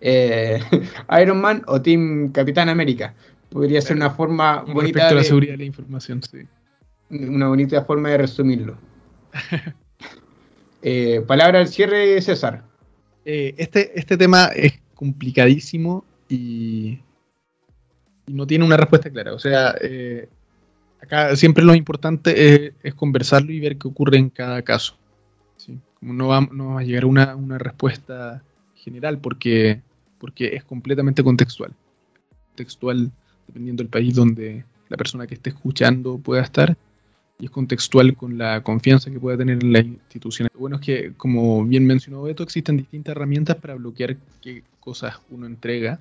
eh, 0.00 0.58
Iron 1.20 1.42
Man 1.42 1.62
o 1.66 1.82
Team 1.82 2.32
Capitán 2.32 2.70
América. 2.70 3.14
Podría 3.50 3.82
ser 3.82 3.96
una 3.96 4.08
forma 4.08 4.62
bonita. 4.62 4.80
Respecto 4.80 5.08
a 5.08 5.14
la 5.16 5.24
seguridad 5.24 5.52
de 5.52 5.58
la 5.58 5.64
información, 5.64 6.22
sí 6.22 6.46
una 7.10 7.48
bonita 7.48 7.84
forma 7.84 8.10
de 8.10 8.18
resumirlo. 8.18 8.78
Eh, 10.82 11.22
palabra 11.26 11.60
al 11.60 11.68
cierre, 11.68 12.20
César. 12.20 12.64
Eh, 13.24 13.54
este, 13.56 13.98
este 13.98 14.16
tema 14.16 14.46
es 14.46 14.80
complicadísimo 14.94 16.04
y, 16.28 17.00
no 18.26 18.46
tiene 18.46 18.64
una 18.64 18.76
respuesta 18.76 19.10
clara. 19.10 19.34
O 19.34 19.38
sea, 19.38 19.74
eh, 19.80 20.28
acá 21.00 21.34
siempre 21.36 21.64
lo 21.64 21.74
importante 21.74 22.74
es, 22.82 22.94
conversarlo 22.94 23.52
y 23.52 23.60
ver 23.60 23.76
qué 23.78 23.88
ocurre 23.88 24.18
en 24.18 24.30
cada 24.30 24.62
caso. 24.62 24.96
Como 25.98 26.12
no 26.12 26.28
va, 26.28 26.40
no 26.40 26.74
va 26.74 26.80
a 26.80 26.84
llegar 26.84 27.04
a 27.04 27.06
una, 27.06 27.36
una 27.36 27.58
respuesta 27.58 28.42
general 28.74 29.18
porque, 29.18 29.80
porque 30.18 30.56
es 30.56 30.64
completamente 30.64 31.22
contextual. 31.22 31.72
Textual 32.54 33.10
dependiendo 33.46 33.82
del 33.82 33.90
país 33.90 34.14
donde 34.14 34.64
la 34.88 34.96
persona 34.96 35.26
que 35.26 35.34
esté 35.34 35.50
escuchando 35.50 36.18
pueda 36.18 36.42
estar 36.42 36.76
y 37.38 37.46
es 37.46 37.50
contextual 37.50 38.16
con 38.16 38.38
la 38.38 38.62
confianza 38.62 39.10
que 39.10 39.20
pueda 39.20 39.36
tener 39.36 39.62
en 39.62 39.72
la 39.72 39.80
institución. 39.80 40.48
Lo 40.52 40.60
bueno 40.60 40.76
es 40.76 40.82
que, 40.82 41.12
como 41.16 41.64
bien 41.64 41.86
mencionó 41.86 42.22
Beto, 42.22 42.42
existen 42.42 42.76
distintas 42.76 43.12
herramientas 43.12 43.56
para 43.56 43.74
bloquear 43.74 44.16
qué 44.40 44.62
cosas 44.80 45.20
uno 45.30 45.46
entrega 45.46 46.00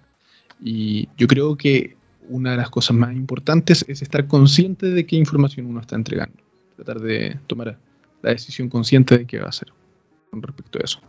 y 0.62 1.10
yo 1.17 1.28
creo 1.28 1.58
que 1.58 1.98
una 2.30 2.52
de 2.52 2.58
las 2.58 2.69
cosas 2.69 2.95
más 2.95 3.13
importantes 3.13 3.86
es 3.88 4.02
estar 4.02 4.28
consciente 4.28 4.88
de 4.88 5.06
qué 5.06 5.15
información 5.15 5.65
uno 5.65 5.82
está 5.82 5.95
entregando. 5.95 6.38
Tratar 6.76 7.00
de 7.00 7.39
tomar 7.48 7.78
la 8.21 8.30
decisión 8.30 8.69
consciente 8.69 9.17
de 9.17 9.26
qué 9.26 9.39
va 9.39 9.45
a 9.45 9.50
hacer 9.50 9.71
con 10.32 10.41
respecto 10.41 10.80
a 10.80 10.84
eso. 10.84 11.00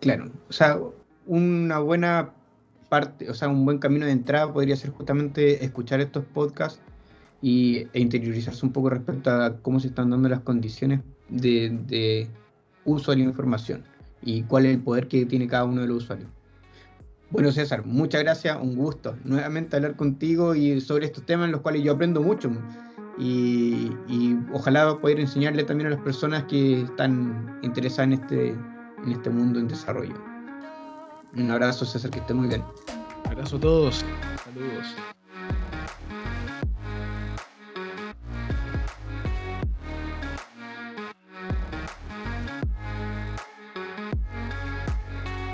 Claro, 0.00 0.30
o 0.48 0.52
sea, 0.52 0.78
una 1.26 1.78
buena 1.78 2.32
parte, 2.88 3.28
o 3.30 3.34
sea, 3.34 3.48
un 3.48 3.64
buen 3.64 3.78
camino 3.78 4.06
de 4.06 4.12
entrada 4.12 4.52
podría 4.52 4.76
ser 4.76 4.90
justamente 4.90 5.64
escuchar 5.64 6.00
estos 6.00 6.24
podcasts 6.24 6.80
y, 7.44 7.86
e 7.92 8.00
interiorizarse 8.00 8.64
un 8.64 8.72
poco 8.72 8.88
respecto 8.88 9.30
a 9.30 9.58
cómo 9.58 9.78
se 9.78 9.88
están 9.88 10.08
dando 10.08 10.30
las 10.30 10.40
condiciones 10.40 11.00
de, 11.28 11.78
de 11.86 12.26
uso 12.86 13.10
de 13.10 13.18
la 13.18 13.24
información 13.24 13.84
y 14.22 14.44
cuál 14.44 14.64
es 14.64 14.72
el 14.72 14.80
poder 14.80 15.08
que 15.08 15.26
tiene 15.26 15.46
cada 15.46 15.64
uno 15.64 15.82
de 15.82 15.88
los 15.88 16.04
usuarios. 16.04 16.30
Bueno, 17.30 17.52
César, 17.52 17.84
muchas 17.84 18.22
gracias, 18.22 18.56
un 18.58 18.74
gusto 18.74 19.14
nuevamente 19.24 19.76
hablar 19.76 19.94
contigo 19.94 20.54
y 20.54 20.80
sobre 20.80 21.04
estos 21.04 21.26
temas 21.26 21.44
en 21.44 21.52
los 21.52 21.60
cuales 21.60 21.82
yo 21.82 21.92
aprendo 21.92 22.22
mucho 22.22 22.50
y, 23.18 23.90
y 24.08 24.38
ojalá 24.54 24.98
poder 24.98 25.20
enseñarle 25.20 25.64
también 25.64 25.88
a 25.88 25.90
las 25.90 26.00
personas 26.00 26.44
que 26.44 26.80
están 26.80 27.58
interesadas 27.60 28.06
en 28.06 28.12
este, 28.14 28.48
en 29.04 29.12
este 29.12 29.28
mundo 29.28 29.58
en 29.60 29.68
desarrollo. 29.68 30.14
Un 31.36 31.50
abrazo, 31.50 31.84
César, 31.84 32.10
que 32.10 32.20
esté 32.20 32.32
muy 32.32 32.48
bien. 32.48 32.62
Un 33.26 33.32
abrazo 33.32 33.58
a 33.58 33.60
todos. 33.60 34.02
Saludos. 34.44 34.96